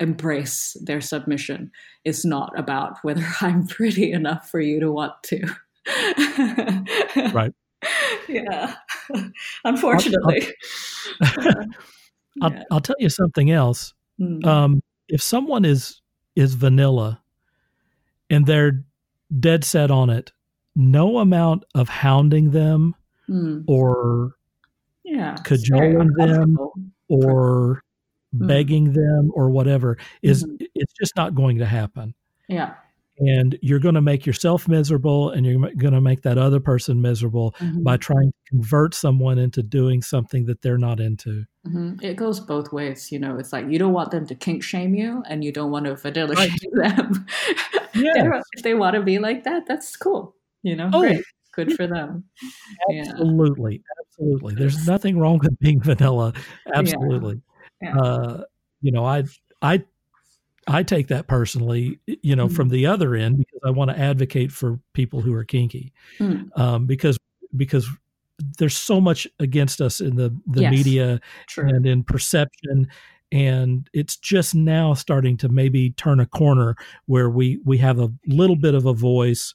[0.00, 1.70] embrace their submission.
[2.04, 5.46] It's not about whether I'm pretty enough for you to want to.
[7.32, 7.52] right.
[8.28, 8.74] Yeah.
[9.64, 10.48] Unfortunately.
[11.22, 11.54] I'll, I'll,
[12.42, 12.62] I'll, yeah.
[12.72, 13.94] I'll, tell you something else.
[14.20, 14.44] Mm.
[14.44, 16.00] Um, if someone is
[16.34, 17.22] is vanilla
[18.28, 18.84] and they're
[19.38, 20.32] dead set on it,
[20.74, 22.96] no amount of hounding them
[23.28, 23.62] mm.
[23.68, 24.32] or
[25.04, 26.58] yeah, cajoling them
[27.08, 27.82] or.
[28.32, 30.64] Begging them or whatever is mm-hmm.
[30.74, 32.14] it's just not going to happen.
[32.48, 32.74] Yeah
[33.18, 37.00] and you're going to make yourself miserable and you're going to make that other person
[37.00, 37.82] miserable mm-hmm.
[37.82, 41.94] by trying to convert someone into doing something that they're not into mm-hmm.
[42.02, 44.94] it goes both ways you know it's like you don't want them to kink shame
[44.94, 46.50] you and you don't want to vanilla right.
[46.50, 47.26] shame them
[47.94, 48.40] yeah.
[48.52, 51.00] if they want to be like that that's cool you know oh.
[51.00, 52.24] great good for them
[52.98, 54.04] absolutely yeah.
[54.06, 56.32] absolutely there's nothing wrong with being vanilla
[56.74, 57.40] absolutely yeah.
[57.84, 58.42] Uh,
[58.80, 59.24] you know i
[59.62, 59.82] i
[60.68, 63.98] I take that personally, you know, mm from the other end because I want to
[63.98, 66.48] advocate for people who are kinky, mm.
[66.58, 67.18] um, because
[67.54, 67.88] because
[68.58, 70.70] there's so much against us in the the yes.
[70.72, 71.68] media True.
[71.68, 72.88] and in perception,
[73.30, 76.74] and it's just now starting to maybe turn a corner
[77.06, 79.52] where we we have a little bit of a voice.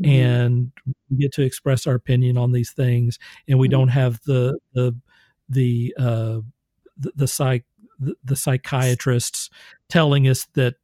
[0.00, 0.72] mm And
[1.10, 3.18] we get to express our opinion on these things,
[3.48, 4.94] and we mm don't have the the
[5.48, 6.40] the uh,
[6.96, 7.64] the, the psych
[7.98, 9.50] the, the psychiatrists
[9.88, 10.74] telling us that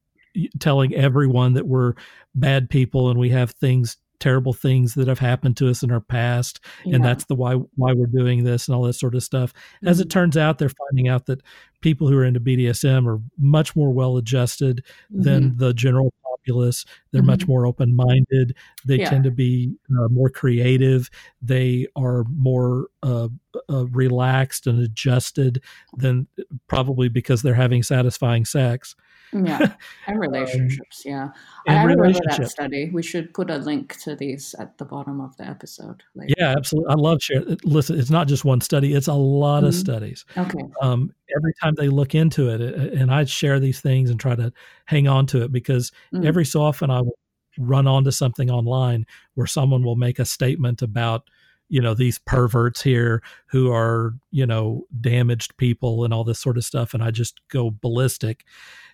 [0.58, 1.94] telling everyone that we're
[2.34, 6.00] bad people and we have things terrible things that have happened to us in our
[6.00, 6.96] past yeah.
[6.96, 9.88] and that's the why why we're doing this and all that sort of stuff mm-hmm.
[9.88, 10.10] as it mm-hmm.
[10.10, 11.40] turns out they're finding out that
[11.80, 15.22] people who are into bdsm are much more well adjusted mm-hmm.
[15.22, 16.12] than the general
[16.48, 17.30] populace they're mm-hmm.
[17.30, 19.10] much more open minded they yeah.
[19.10, 21.10] tend to be uh, more creative
[21.42, 23.28] they are more uh,
[23.70, 25.62] uh, relaxed and adjusted
[25.96, 26.26] than
[26.66, 28.94] probably because they're having satisfying sex
[29.32, 29.58] yeah,
[30.06, 31.04] and um, relationships.
[31.06, 31.28] Um, yeah,
[31.66, 32.88] I remember that study.
[32.90, 36.02] We should put a link to these at the bottom of the episode.
[36.14, 36.34] Later.
[36.38, 36.90] Yeah, absolutely.
[36.90, 37.58] I love sharing.
[37.62, 39.66] Listen, it's not just one study; it's a lot mm-hmm.
[39.66, 40.24] of studies.
[40.34, 40.64] Okay.
[40.80, 44.52] Um, every time they look into it, and I share these things and try to
[44.86, 46.26] hang on to it because mm-hmm.
[46.26, 47.18] every so often I will
[47.58, 51.28] run onto something online where someone will make a statement about
[51.68, 56.56] you know these perverts here who are you know damaged people and all this sort
[56.56, 58.44] of stuff and i just go ballistic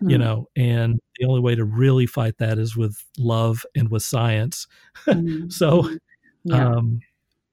[0.02, 0.10] mm.
[0.10, 4.02] you know and the only way to really fight that is with love and with
[4.02, 4.66] science
[5.06, 5.52] mm.
[5.52, 5.96] so mm-hmm.
[6.44, 6.68] yeah.
[6.68, 7.00] um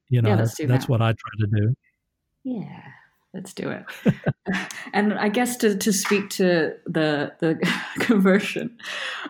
[0.10, 1.76] you know yeah, that's, that's what i try to do
[2.44, 2.82] yeah
[3.34, 3.86] let's do it.
[4.93, 7.59] and I guess to, to speak to the the
[7.99, 8.77] conversion,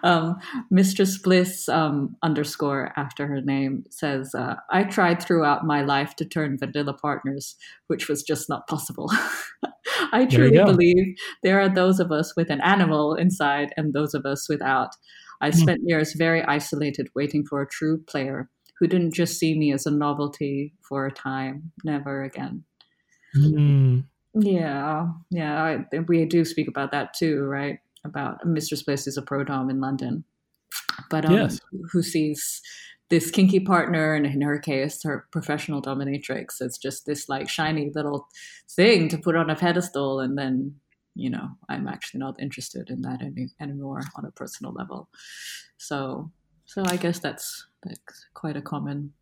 [0.04, 0.38] um,
[0.70, 6.26] Mistress Bliss um, underscore after her name says, uh, "I tried throughout my life to
[6.26, 7.56] turn vanilla partners,
[7.88, 9.12] which was just not possible.
[10.14, 14.26] I truly believe there are those of us with an animal inside and those of
[14.26, 14.90] us without.
[15.42, 15.56] I mm.
[15.56, 18.50] spent years very isolated, waiting for a true player."
[18.80, 22.64] Who didn't just see me as a novelty for a time, never again.
[23.36, 24.06] Mm.
[24.34, 27.80] Yeah, yeah, I, we do speak about that too, right?
[28.06, 30.24] About Mistress Bliss is a pro dom in London,
[31.10, 31.60] but um, yes.
[31.92, 32.62] who sees
[33.10, 36.62] this kinky partner, and in her case, her professional dominatrix.
[36.62, 38.28] It's just this like shiny little
[38.70, 40.76] thing to put on a pedestal, and then
[41.16, 45.10] you know, I'm actually not interested in that any, anymore on a personal level.
[45.78, 46.32] So,
[46.66, 49.14] so I guess that's, that's quite a common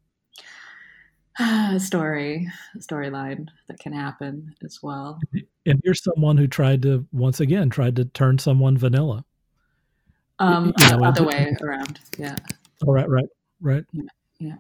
[1.78, 5.20] story storyline that can happen as well.
[5.66, 9.26] And you're someone who tried to once again tried to turn someone vanilla.
[10.40, 12.00] Um, you know, other way around.
[12.18, 12.36] Yeah.
[12.86, 13.10] All right.
[13.10, 13.28] Right.
[13.62, 13.84] Right.
[13.92, 14.04] Yeah.
[14.40, 14.56] yeah.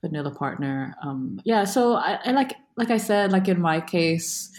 [0.00, 0.94] Vanilla partner.
[1.02, 1.64] Um, yeah.
[1.64, 4.50] So I, I, like like I said, like in my case,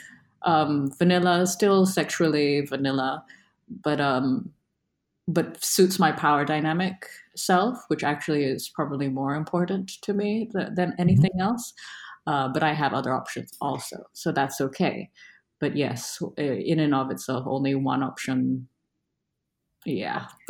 [0.43, 3.25] um, vanilla still sexually vanilla,
[3.83, 4.51] but um,
[5.27, 10.69] but suits my power dynamic self, which actually is probably more important to me th-
[10.75, 11.01] than mm-hmm.
[11.01, 11.41] anything mm-hmm.
[11.41, 11.73] else.
[12.27, 15.09] Uh, but I have other options also, so that's okay.
[15.59, 18.67] But yes, in and of itself, only one option
[19.85, 20.27] Yeah.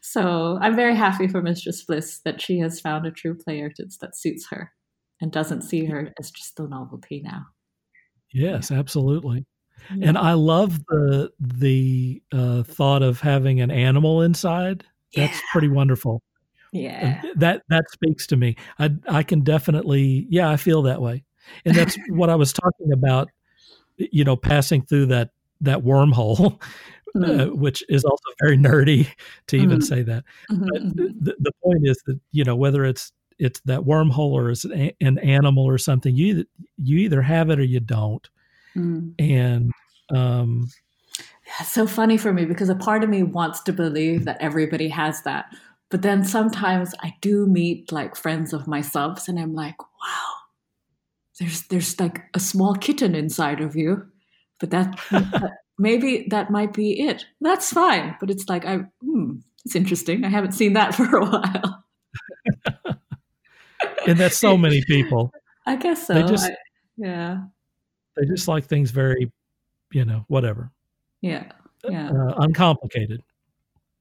[0.00, 4.16] so I'm very happy for Mistress Bliss that she has found a true player that
[4.16, 4.72] suits her
[5.20, 7.46] and doesn't see her as just a novelty now.
[8.32, 9.44] Yes, absolutely.
[9.94, 10.08] Yeah.
[10.08, 14.84] And I love the the uh, thought of having an animal inside.
[15.14, 15.44] That's yeah.
[15.52, 16.22] pretty wonderful.
[16.72, 17.22] Yeah.
[17.36, 18.56] That that speaks to me.
[18.78, 21.24] I I can definitely yeah, I feel that way.
[21.64, 23.28] And that's what I was talking about,
[23.96, 26.58] you know, passing through that that wormhole,
[27.16, 27.40] mm.
[27.40, 29.08] uh, which is also very nerdy
[29.48, 29.84] to even mm.
[29.84, 30.24] say that.
[30.50, 31.24] Mm-hmm, but mm-hmm.
[31.24, 34.92] the, the point is that you know whether it's it's that wormhole or it's an,
[35.00, 36.44] an animal or something, you
[36.76, 38.28] you either have it or you don't.
[38.76, 39.14] Mm.
[39.18, 39.72] And
[40.14, 40.68] um,
[41.60, 44.88] it's so funny for me because a part of me wants to believe that everybody
[44.88, 45.46] has that,
[45.90, 50.32] but then sometimes I do meet like friends of my subs, and I'm like, wow,
[51.38, 54.06] there's there's like a small kitten inside of you
[54.60, 57.24] but that, that maybe that might be it.
[57.40, 58.16] That's fine.
[58.20, 60.24] But it's like I, hmm, it's interesting.
[60.24, 61.84] I haven't seen that for a while.
[64.06, 65.32] and that's so many people.
[65.66, 66.14] I guess so.
[66.14, 66.56] They just, I,
[66.96, 67.38] yeah.
[68.16, 69.30] They just like things very,
[69.92, 70.70] you know, whatever.
[71.20, 71.52] Yeah.
[71.88, 72.10] Yeah.
[72.10, 73.22] Uh, uncomplicated.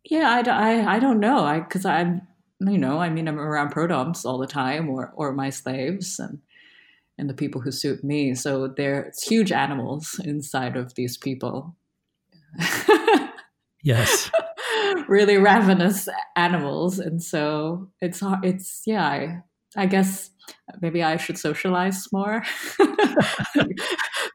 [0.04, 1.40] Yeah, I, I, I don't know.
[1.46, 2.22] I because I'm
[2.62, 6.40] you know I mean I'm around prodoms all the time or or my slaves and
[7.20, 8.34] and the people who suit me.
[8.34, 11.76] So there's huge animals inside of these people.
[13.84, 14.32] yes.
[15.08, 16.08] really ravenous
[16.38, 16.98] animals.
[16.98, 19.44] And so it's, it's, yeah, I,
[19.76, 20.30] I guess
[20.82, 22.44] maybe I should socialize more.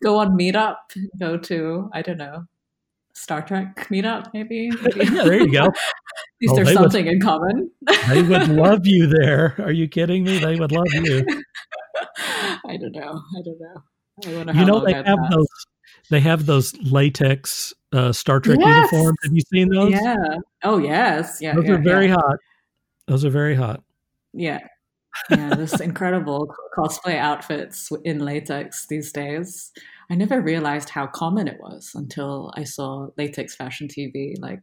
[0.03, 0.77] go on meetup,
[1.19, 2.45] go to, I don't know,
[3.15, 4.71] Star Trek meetup, maybe.
[4.83, 5.05] maybe.
[5.05, 5.65] yeah, there you go.
[5.67, 5.73] At
[6.41, 7.71] least oh, there's something would, in common.
[8.09, 9.55] they would love you there.
[9.59, 10.39] Are you kidding me?
[10.39, 11.25] They would love you.
[12.67, 13.21] I don't know.
[13.37, 14.53] I don't know.
[14.53, 15.29] I you know, they have that.
[15.31, 15.49] those.
[16.11, 18.93] They have those latex uh, Star Trek yes!
[18.93, 19.19] uniforms.
[19.25, 19.93] Have you seen those?
[19.93, 20.17] Yeah.
[20.63, 21.39] Oh yes.
[21.41, 21.55] Yeah.
[21.55, 22.15] Those yeah, are very yeah.
[22.15, 22.37] hot.
[23.07, 23.83] Those are very hot.
[24.33, 24.59] Yeah.
[25.31, 25.55] Yeah.
[25.55, 29.73] this incredible cosplay outfits in latex these days.
[30.11, 34.63] I never realized how common it was until I saw latex fashion TV like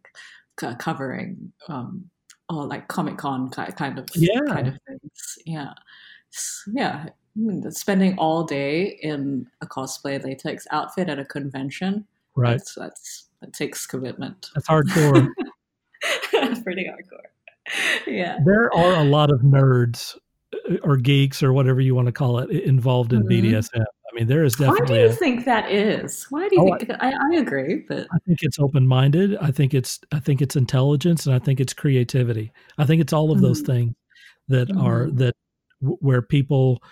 [0.60, 2.10] c- covering um,
[2.50, 4.40] or like Comic Con kind of yeah.
[4.48, 5.38] kind of things.
[5.46, 5.74] Yeah.
[6.74, 7.08] Yeah,
[7.70, 12.06] spending all day in a cosplay latex outfit at a convention.
[12.36, 12.52] Right.
[12.52, 14.50] That's, that's that takes commitment.
[14.54, 15.28] That's hardcore.
[16.32, 17.26] that's pretty hardcore.
[18.08, 18.40] Yeah.
[18.44, 20.18] There are a lot of nerds
[20.84, 23.48] or geeks or whatever you want to call it involved in mm-hmm.
[23.48, 23.82] BDSM.
[23.84, 24.82] I mean, there is definitely.
[24.82, 26.26] Why do you a, think that is?
[26.30, 26.92] Why do you oh, think?
[27.00, 29.38] I, I agree, but I think it's open-minded.
[29.38, 32.52] I think it's I think it's intelligence, and I think it's creativity.
[32.78, 33.46] I think it's all of mm-hmm.
[33.46, 33.94] those things
[34.50, 34.86] that mm-hmm.
[34.86, 35.36] are that
[35.80, 36.84] where people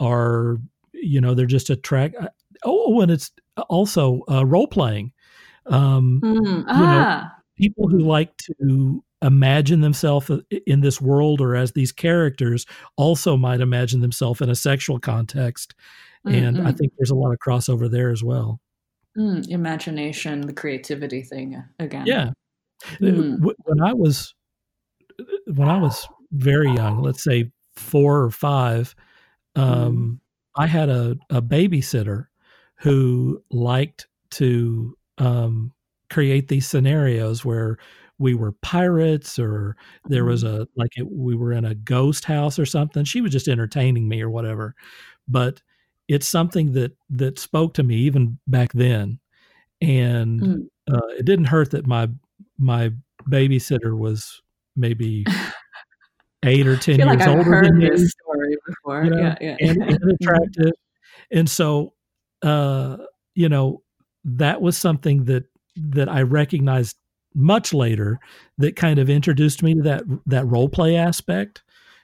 [0.00, 0.58] are
[0.92, 2.28] you know they're just attract uh,
[2.64, 3.30] oh and it's
[3.68, 5.12] also uh, role playing
[5.66, 6.80] um mm, ah.
[6.80, 7.32] you know, ah.
[7.56, 10.30] people who like to imagine themselves
[10.66, 12.66] in this world or as these characters
[12.96, 15.74] also might imagine themselves in a sexual context
[16.24, 16.66] and mm.
[16.66, 18.60] i think there's a lot of crossover there as well
[19.16, 22.30] mm, imagination the creativity thing uh, again yeah
[22.94, 23.52] uh, mm.
[23.64, 24.34] when i was
[25.46, 28.94] when i was very young let's say four or five,
[29.56, 30.20] um,
[30.56, 30.62] mm.
[30.62, 32.26] I had a, a babysitter
[32.76, 35.72] who liked to um,
[36.10, 37.78] create these scenarios where
[38.22, 40.62] we were pirates or there was mm-hmm.
[40.62, 44.08] a like it, we were in a ghost house or something she was just entertaining
[44.08, 44.74] me or whatever
[45.28, 45.60] but
[46.08, 49.18] it's something that that spoke to me even back then
[49.80, 50.62] and mm.
[50.90, 52.08] uh, it didn't hurt that my
[52.58, 52.92] my
[53.28, 54.40] babysitter was
[54.76, 55.24] maybe
[56.44, 57.86] eight or ten years like older than me.
[57.96, 59.04] story before.
[59.04, 59.56] You know, yeah, yeah.
[59.60, 60.72] And, and attractive.
[61.30, 61.94] and so,
[62.42, 62.98] uh,
[63.34, 63.82] you know,
[64.24, 65.44] that was something that
[65.76, 66.96] that I recognized
[67.34, 68.18] much later
[68.58, 71.62] that kind of introduced me to that that role play aspect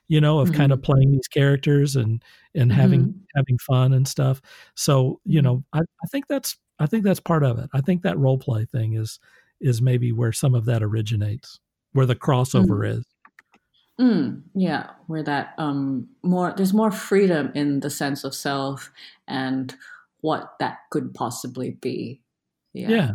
[0.09, 0.57] you know of mm-hmm.
[0.57, 0.93] kind of mm-hmm.
[0.93, 2.22] playing these characters and
[2.55, 2.81] and mm-hmm.
[2.81, 4.41] having having fun and stuff
[4.74, 5.47] so you mm-hmm.
[5.47, 8.39] know I, I think that's i think that's part of it i think that role
[8.39, 9.18] play thing is
[9.61, 11.61] is maybe where some of that originates
[11.93, 12.99] where the crossover mm-hmm.
[12.99, 13.05] is
[14.01, 18.93] Mm, yeah, where that um, more there's more freedom in the sense of self
[19.26, 19.74] and
[20.20, 22.20] what that could possibly be.
[22.72, 22.89] Yeah.
[22.89, 23.11] yeah.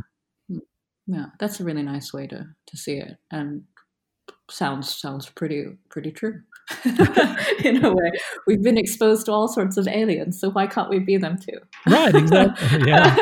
[1.08, 3.64] Yeah, that's a really nice way to to see it, and
[4.49, 6.41] sounds sounds pretty pretty true.
[7.64, 8.12] in a way,
[8.47, 11.60] we've been exposed to all sorts of aliens, so why can't we be them too?
[11.86, 12.16] Right.
[12.16, 12.88] Exactly.
[12.88, 13.18] Yeah.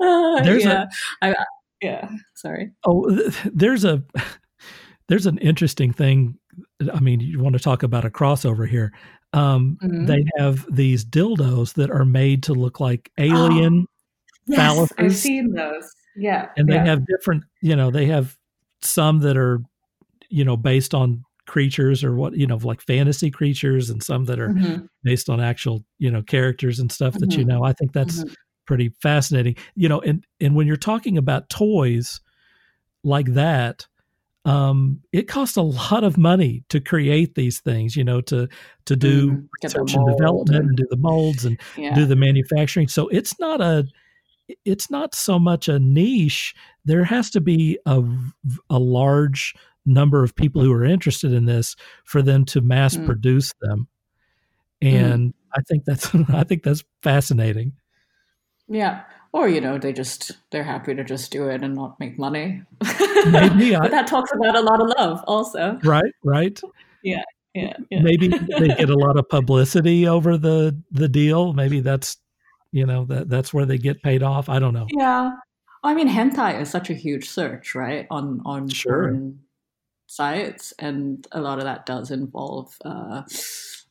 [0.00, 0.84] uh, there's yeah.
[1.22, 1.34] A, I,
[1.80, 2.10] yeah.
[2.34, 2.72] Sorry.
[2.86, 3.10] Oh,
[3.52, 4.02] there's a
[5.08, 6.38] there's an interesting thing.
[6.92, 8.92] I mean, you want to talk about a crossover here.
[9.32, 10.06] Um, mm-hmm.
[10.06, 13.86] They have these dildos that are made to look like alien.
[14.46, 15.90] Yes, I've seen those.
[16.16, 16.48] Yeah.
[16.56, 16.84] And they yeah.
[16.86, 18.36] have different, you know, they have
[18.82, 19.60] some that are,
[20.28, 24.38] you know, based on creatures or what, you know, like fantasy creatures and some that
[24.38, 24.86] are mm-hmm.
[25.02, 27.20] based on actual, you know, characters and stuff mm-hmm.
[27.20, 27.58] that you mm-hmm.
[27.58, 27.64] know.
[27.64, 28.32] I think that's mm-hmm.
[28.66, 29.56] pretty fascinating.
[29.74, 32.20] You know, and and when you're talking about toys
[33.02, 33.86] like that,
[34.44, 38.48] um, it costs a lot of money to create these things, you know, to
[38.86, 41.94] to do mm, research and development and, and, do the molds and yeah.
[41.94, 42.88] do the manufacturing.
[42.88, 43.86] So it's not a
[44.64, 46.54] it's not so much a niche.
[46.84, 48.02] There has to be a,
[48.68, 49.54] a large
[49.86, 53.06] number of people who are interested in this for them to mass mm.
[53.06, 53.88] produce them.
[54.82, 54.96] Mm-hmm.
[54.96, 55.34] And mm.
[55.54, 57.72] I think that's I think that's fascinating.
[58.68, 59.02] Yeah.
[59.32, 62.62] Or, you know, they just they're happy to just do it and not make money.
[63.26, 65.78] Maybe but that talks about a lot of love also.
[65.84, 66.60] Right, right.
[67.02, 67.22] Yeah.
[67.54, 68.00] Yeah, yeah.
[68.00, 71.52] Maybe they get a lot of publicity over the the deal.
[71.52, 72.16] Maybe that's
[72.72, 74.48] you know that that's where they get paid off?
[74.48, 74.86] I don't know.
[74.90, 75.32] Yeah.
[75.82, 79.16] I mean hentai is such a huge search right on on sure.
[80.06, 83.22] sites and a lot of that does involve uh,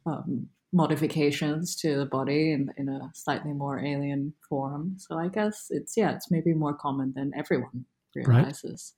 [0.06, 4.96] um, modifications to the body in, in a slightly more alien form.
[4.98, 8.94] So i guess it's yeah it's maybe more common than everyone realizes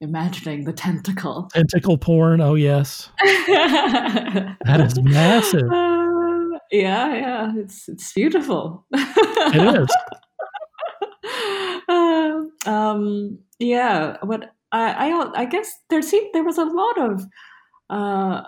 [0.00, 0.08] right.
[0.08, 1.48] imagining the tentacle.
[1.52, 2.40] Tentacle porn?
[2.40, 3.10] Oh yes.
[4.64, 5.62] That is massive
[6.70, 8.86] yeah, yeah, it's it's beautiful.
[8.92, 9.88] it is.
[11.88, 17.24] Uh, um, yeah, but I, I, I guess there seemed there was a lot of
[17.90, 18.42] uh,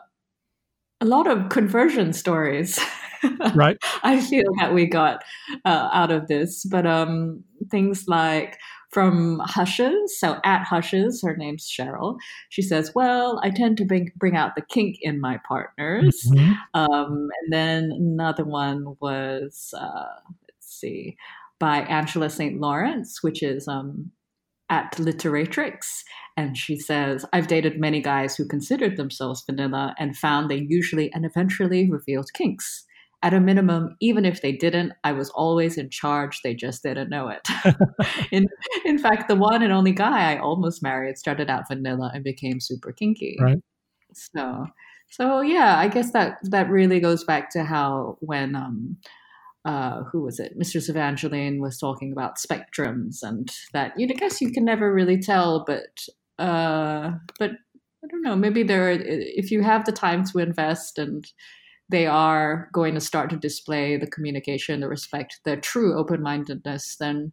[1.01, 2.79] a lot of conversion stories.
[3.55, 3.77] right.
[4.03, 5.23] I feel that we got
[5.65, 8.59] uh, out of this, but um, things like
[8.91, 10.19] from Hushes.
[10.19, 12.17] So at Hushes, her name's Cheryl.
[12.49, 16.53] She says, "Well, I tend to bring bring out the kink in my partners." Mm-hmm.
[16.75, 20.07] Um, and then another one was uh,
[20.49, 21.17] let's see,
[21.59, 22.61] by Angela St.
[22.61, 24.11] Lawrence, which is um,
[24.71, 26.03] at Literatrix.
[26.37, 31.13] And she says, I've dated many guys who considered themselves vanilla and found they usually
[31.13, 32.87] and eventually revealed kinks
[33.23, 36.41] at a minimum, even if they didn't, I was always in charge.
[36.43, 37.47] They just didn't know it.
[38.31, 38.49] in
[38.85, 42.61] in fact, the one and only guy I almost married started out vanilla and became
[42.61, 43.37] super kinky.
[43.41, 43.59] Right.
[44.13, 44.67] So
[45.11, 48.97] so yeah, I guess that that really goes back to how when um
[49.65, 50.57] uh, who was it?
[50.57, 55.65] Mistress Evangeline was talking about spectrums and that you guess you can never really tell,
[55.67, 56.07] but
[56.39, 57.51] uh, but
[58.03, 58.37] I don't know.
[58.37, 61.27] Maybe there, if you have the time to invest and
[61.91, 66.97] they are going to start to display the communication, the respect, the true open mindedness,
[66.97, 67.33] then,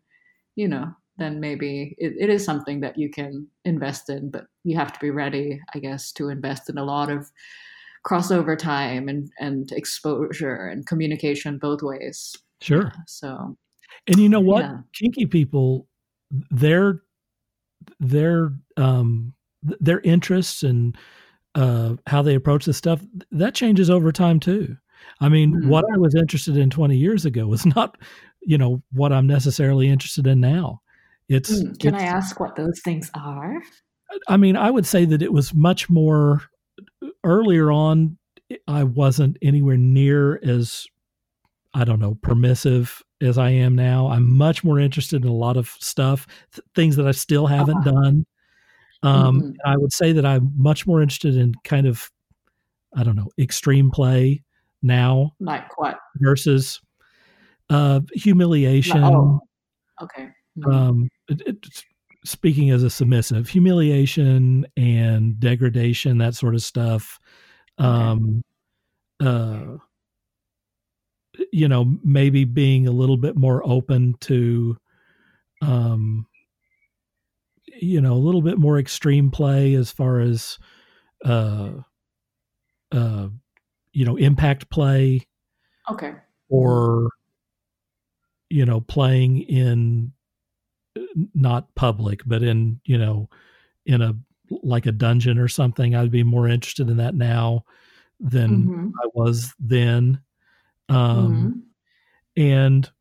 [0.56, 0.88] you know,
[1.18, 5.00] then maybe it, it is something that you can invest in, but you have to
[5.00, 7.32] be ready, I guess, to invest in a lot of
[8.06, 12.36] crossover time and, and exposure and communication both ways.
[12.62, 12.84] Sure.
[12.86, 13.58] Yeah, so,
[14.08, 14.64] and you know what?
[14.64, 14.78] Yeah.
[14.94, 15.88] Kinky people,
[16.50, 17.04] their,
[18.00, 20.98] their, um, their interests and
[21.58, 23.02] uh, how they approach this stuff,
[23.32, 24.78] that changes over time too.
[25.20, 25.70] I mean, mm-hmm.
[25.70, 27.98] what I was interested in 20 years ago was not,
[28.42, 30.82] you know, what I'm necessarily interested in now.
[31.28, 33.62] It's mm, Can it's, I ask what those things are?
[34.28, 36.44] I mean, I would say that it was much more
[37.24, 38.18] earlier on.
[38.68, 40.86] I wasn't anywhere near as,
[41.74, 44.08] I don't know, permissive as I am now.
[44.08, 47.80] I'm much more interested in a lot of stuff, th- things that I still haven't
[47.80, 47.92] uh-huh.
[47.92, 48.26] done.
[49.04, 49.52] Um, mm-hmm.
[49.66, 52.10] I would say that I'm much more interested in kind of,
[52.96, 54.44] I don't know, extreme play
[54.82, 55.34] now.
[55.40, 56.00] Like what?
[56.18, 56.82] Versus
[57.70, 59.04] uh, humiliation.
[59.04, 59.40] oh,
[60.02, 60.30] okay.
[60.58, 60.72] Mm-hmm.
[60.72, 61.84] Um, it, it,
[62.26, 67.20] speaking as a submissive, humiliation and degradation, that sort of stuff.
[67.78, 68.44] Um,
[69.22, 69.30] okay.
[69.30, 69.78] uh,
[71.52, 74.76] you know, maybe being a little bit more open to,
[75.62, 76.26] um,
[77.82, 80.58] you know a little bit more extreme play as far as
[81.26, 81.72] uh
[82.92, 83.28] uh
[83.92, 85.26] you know impact play
[85.90, 86.14] okay
[86.50, 87.10] or
[88.50, 90.12] you know playing in
[91.34, 93.30] not public but in you know
[93.86, 94.14] in a
[94.64, 97.64] like a dungeon or something i'd be more interested in that now
[98.20, 98.90] than mm-hmm.
[99.04, 100.22] i was then
[100.90, 101.66] um
[102.38, 102.42] mm-hmm.
[102.42, 102.92] and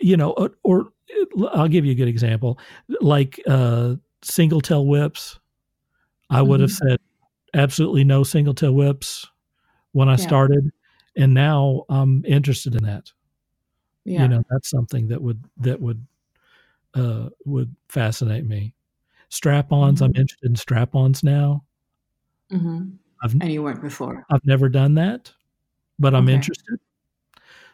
[0.00, 0.92] you know or, or
[1.52, 2.58] I'll give you a good example.
[3.00, 5.38] Like uh, single tail whips,
[6.28, 6.62] I would mm-hmm.
[6.62, 7.00] have said
[7.54, 9.26] absolutely no single tail whips
[9.92, 10.16] when I yeah.
[10.16, 10.70] started,
[11.16, 13.12] and now I'm interested in that.
[14.04, 14.22] Yeah.
[14.22, 16.06] You know, that's something that would that would
[16.94, 18.74] uh, would fascinate me.
[19.28, 20.04] Strap-ons, mm-hmm.
[20.04, 21.64] I'm interested in strap-ons now.
[22.52, 22.90] Mm-hmm.
[23.22, 24.24] I've, and you weren't before.
[24.30, 25.32] I've never done that,
[25.98, 26.34] but I'm okay.
[26.34, 26.80] interested.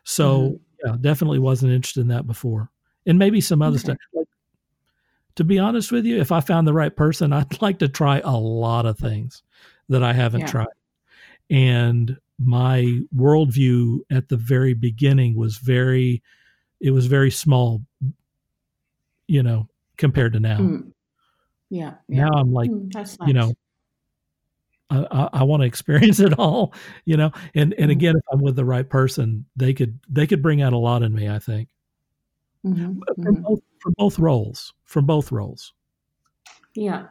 [0.04, 0.56] So mm-hmm.
[0.84, 2.70] yeah, definitely wasn't interested in that before.
[3.06, 3.84] And maybe some other okay.
[3.84, 3.96] stuff.
[4.12, 4.28] Like,
[5.36, 8.20] to be honest with you, if I found the right person, I'd like to try
[8.20, 9.42] a lot of things
[9.88, 10.46] that I haven't yeah.
[10.46, 10.66] tried.
[11.48, 16.22] And my worldview at the very beginning was very,
[16.80, 17.82] it was very small,
[19.26, 20.58] you know, compared to now.
[20.58, 20.92] Mm.
[21.68, 23.16] Yeah, yeah, Now I'm like, mm, nice.
[23.26, 23.52] you know,
[24.88, 27.32] I, I, I want to experience it all, you know.
[27.54, 27.90] And and mm-hmm.
[27.90, 31.02] again, if I'm with the right person, they could they could bring out a lot
[31.02, 31.28] in me.
[31.28, 31.68] I think
[32.66, 33.00] mm-hmm.
[33.22, 33.42] from, mm-hmm.
[33.42, 35.72] both, from both roles, from both roles.
[36.74, 37.06] Yeah,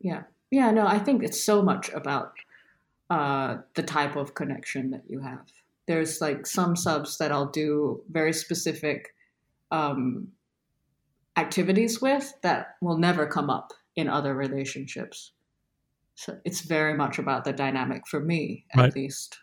[0.00, 0.70] yeah, yeah.
[0.70, 2.32] No, I think it's so much about
[3.10, 5.46] uh, the type of connection that you have.
[5.86, 9.14] There's like some subs that I'll do very specific
[9.70, 10.28] um,
[11.36, 15.32] activities with that will never come up in other relationships.
[16.14, 18.94] So it's very much about the dynamic for me, at right.
[18.94, 19.38] least.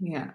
[0.00, 0.30] Yeah.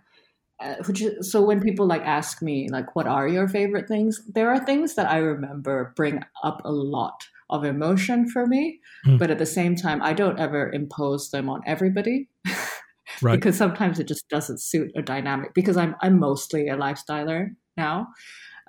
[0.62, 4.22] Uh, which is, so when people like ask me like what are your favorite things
[4.36, 9.18] there are things that i remember bring up a lot of emotion for me mm.
[9.18, 12.30] but at the same time i don't ever impose them on everybody
[13.24, 13.38] right.
[13.38, 18.08] because sometimes it just doesn't suit a dynamic because i'm i'm mostly a lifestyler now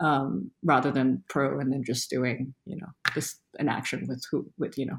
[0.01, 4.51] um, rather than pro and then just doing you know just an action with who
[4.57, 4.99] with you know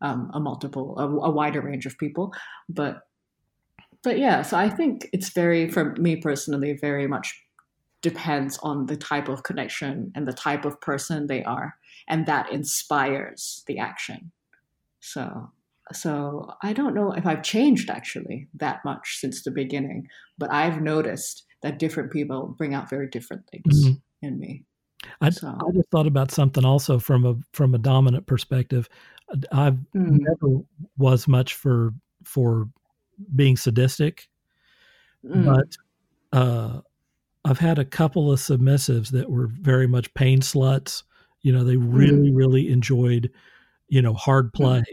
[0.00, 2.32] um, a multiple a, a wider range of people
[2.70, 3.02] but
[4.02, 7.40] but yeah so i think it's very for me personally very much
[8.02, 11.74] depends on the type of connection and the type of person they are
[12.08, 14.32] and that inspires the action
[15.00, 15.50] so
[15.92, 20.06] so i don't know if i've changed actually that much since the beginning
[20.38, 23.92] but i've noticed that different people bring out very different things mm-hmm
[24.22, 24.64] in me.
[25.20, 25.48] I, so.
[25.48, 28.88] I just thought about something also from a from a dominant perspective.
[29.50, 29.78] I mm.
[29.94, 30.62] never
[30.96, 31.92] was much for
[32.24, 32.68] for
[33.34, 34.28] being sadistic,
[35.24, 35.44] mm.
[35.44, 36.80] but uh,
[37.44, 41.02] I've had a couple of submissives that were very much pain sluts.
[41.42, 42.36] You know, they really mm.
[42.36, 43.30] really enjoyed
[43.88, 44.54] you know hard mm.
[44.54, 44.84] play,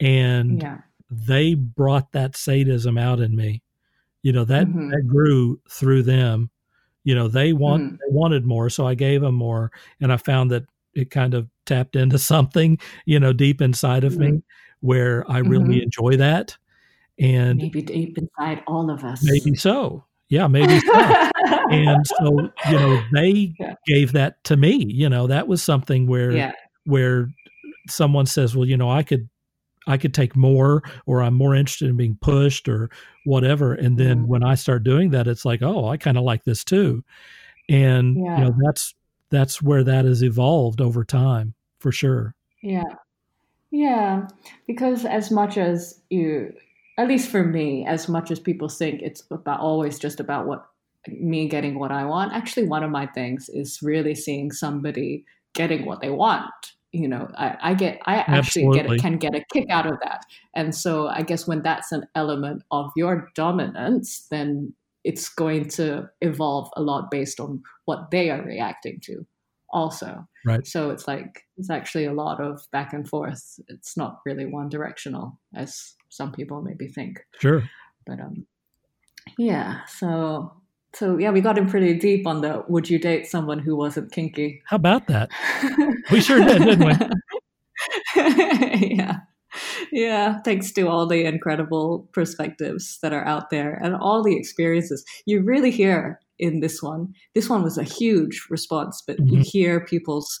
[0.00, 0.78] and yeah.
[1.10, 3.62] they brought that sadism out in me.
[4.22, 4.90] You know that mm-hmm.
[4.90, 6.50] that grew through them
[7.08, 7.90] you know they want mm.
[7.92, 11.48] they wanted more so i gave them more and i found that it kind of
[11.64, 14.18] tapped into something you know deep inside of mm.
[14.18, 14.38] me mm-hmm.
[14.80, 15.84] where i really mm-hmm.
[15.84, 16.56] enjoy that
[17.18, 20.94] and maybe deep inside all of us maybe so yeah maybe so
[21.70, 23.74] and so you know they yeah.
[23.86, 26.52] gave that to me you know that was something where yeah.
[26.84, 27.28] where
[27.88, 29.28] someone says well you know i could
[29.88, 32.90] I could take more or I'm more interested in being pushed or
[33.24, 33.72] whatever.
[33.72, 34.28] And then mm-hmm.
[34.28, 37.02] when I start doing that, it's like, oh, I kind of like this too.
[37.70, 38.38] And yeah.
[38.38, 38.94] you know, that's
[39.30, 42.34] that's where that has evolved over time for sure.
[42.62, 42.82] Yeah.
[43.70, 44.28] Yeah.
[44.66, 46.52] Because as much as you
[46.98, 50.66] at least for me, as much as people think it's about always just about what
[51.06, 55.24] me getting what I want, actually one of my things is really seeing somebody
[55.54, 56.52] getting what they want
[56.92, 60.24] you know i, I get i actually get can get a kick out of that.
[60.54, 64.72] And so i guess when that's an element of your dominance then
[65.04, 69.26] it's going to evolve a lot based on what they are reacting to
[69.70, 70.26] also.
[70.44, 70.66] Right.
[70.66, 73.60] So it's like it's actually a lot of back and forth.
[73.68, 77.68] It's not really one directional as some people maybe think sure
[78.06, 78.46] but um
[79.38, 80.52] yeah so
[80.94, 84.12] so yeah, we got in pretty deep on the would you date someone who wasn't
[84.12, 84.62] kinky?
[84.66, 85.30] How about that?
[86.10, 86.94] we sure did, didn't we?
[88.96, 89.18] yeah.
[89.92, 95.04] Yeah, thanks to all the incredible perspectives that are out there and all the experiences.
[95.26, 97.14] You really hear in this one.
[97.34, 99.36] This one was a huge response, but mm-hmm.
[99.36, 100.38] you hear people's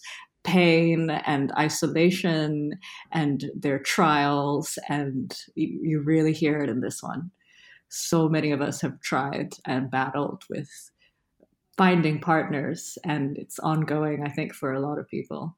[0.48, 2.72] pain and isolation
[3.12, 7.30] and their trials, and you, you really hear it in this one.
[7.90, 10.70] So many of us have tried and battled with
[11.76, 15.56] finding partners and it's ongoing i think for a lot of people.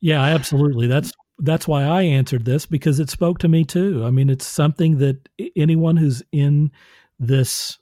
[0.00, 0.88] Yeah absolutely.
[0.88, 4.04] That's that's why i answered this because it spoke to me too.
[4.04, 6.72] I mean it's something that anyone who's in
[7.20, 7.78] this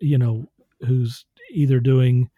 [0.00, 0.48] you know
[0.80, 2.30] who's either doing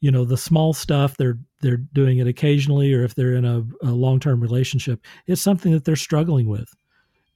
[0.00, 3.64] you know the small stuff they're they're doing it occasionally or if they're in a,
[3.82, 6.74] a long-term relationship it's something that they're struggling with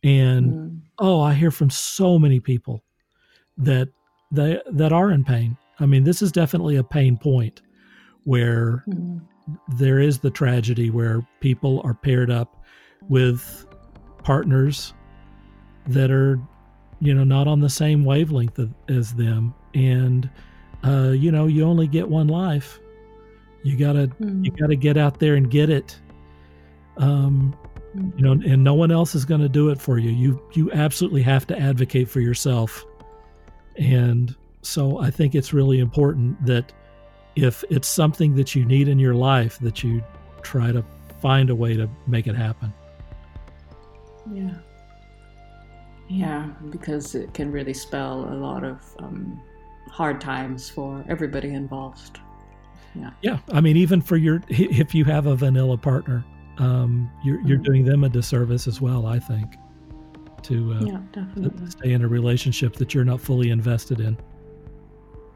[0.02, 0.80] and mm.
[0.98, 2.82] oh i hear from so many people
[3.56, 3.88] that
[4.30, 7.62] they that are in pain i mean this is definitely a pain point
[8.24, 9.20] where mm.
[9.68, 12.62] there is the tragedy where people are paired up
[13.08, 13.66] with
[14.22, 14.94] partners
[15.86, 16.40] that are
[17.00, 18.58] you know not on the same wavelength
[18.88, 20.30] as them and
[20.84, 22.80] uh, you know you only get one life
[23.64, 24.44] you gotta mm.
[24.44, 25.98] you gotta get out there and get it
[26.98, 27.56] um,
[28.16, 30.70] you know and no one else is going to do it for you you you
[30.72, 32.84] absolutely have to advocate for yourself
[33.76, 36.72] and so i think it's really important that
[37.36, 40.02] if it's something that you need in your life, that you
[40.42, 40.84] try to
[41.20, 42.72] find a way to make it happen.
[44.32, 44.54] Yeah.
[46.08, 49.40] Yeah, because it can really spell a lot of um,
[49.88, 52.20] hard times for everybody involved.
[52.94, 53.10] Yeah.
[53.22, 53.38] Yeah.
[53.52, 56.24] I mean, even for your, if you have a vanilla partner,
[56.58, 57.64] um, you're, you're mm-hmm.
[57.64, 59.56] doing them a disservice as well, I think,
[60.42, 61.00] to, uh, yeah.
[61.12, 64.16] To stay in a relationship that you're not fully invested in.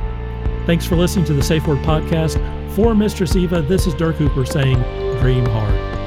[0.66, 2.38] Thanks for listening to the Safe Word Podcast.
[2.76, 4.80] For Mistress Eva, this is Dirk Hooper saying,
[5.20, 5.99] Dream hard.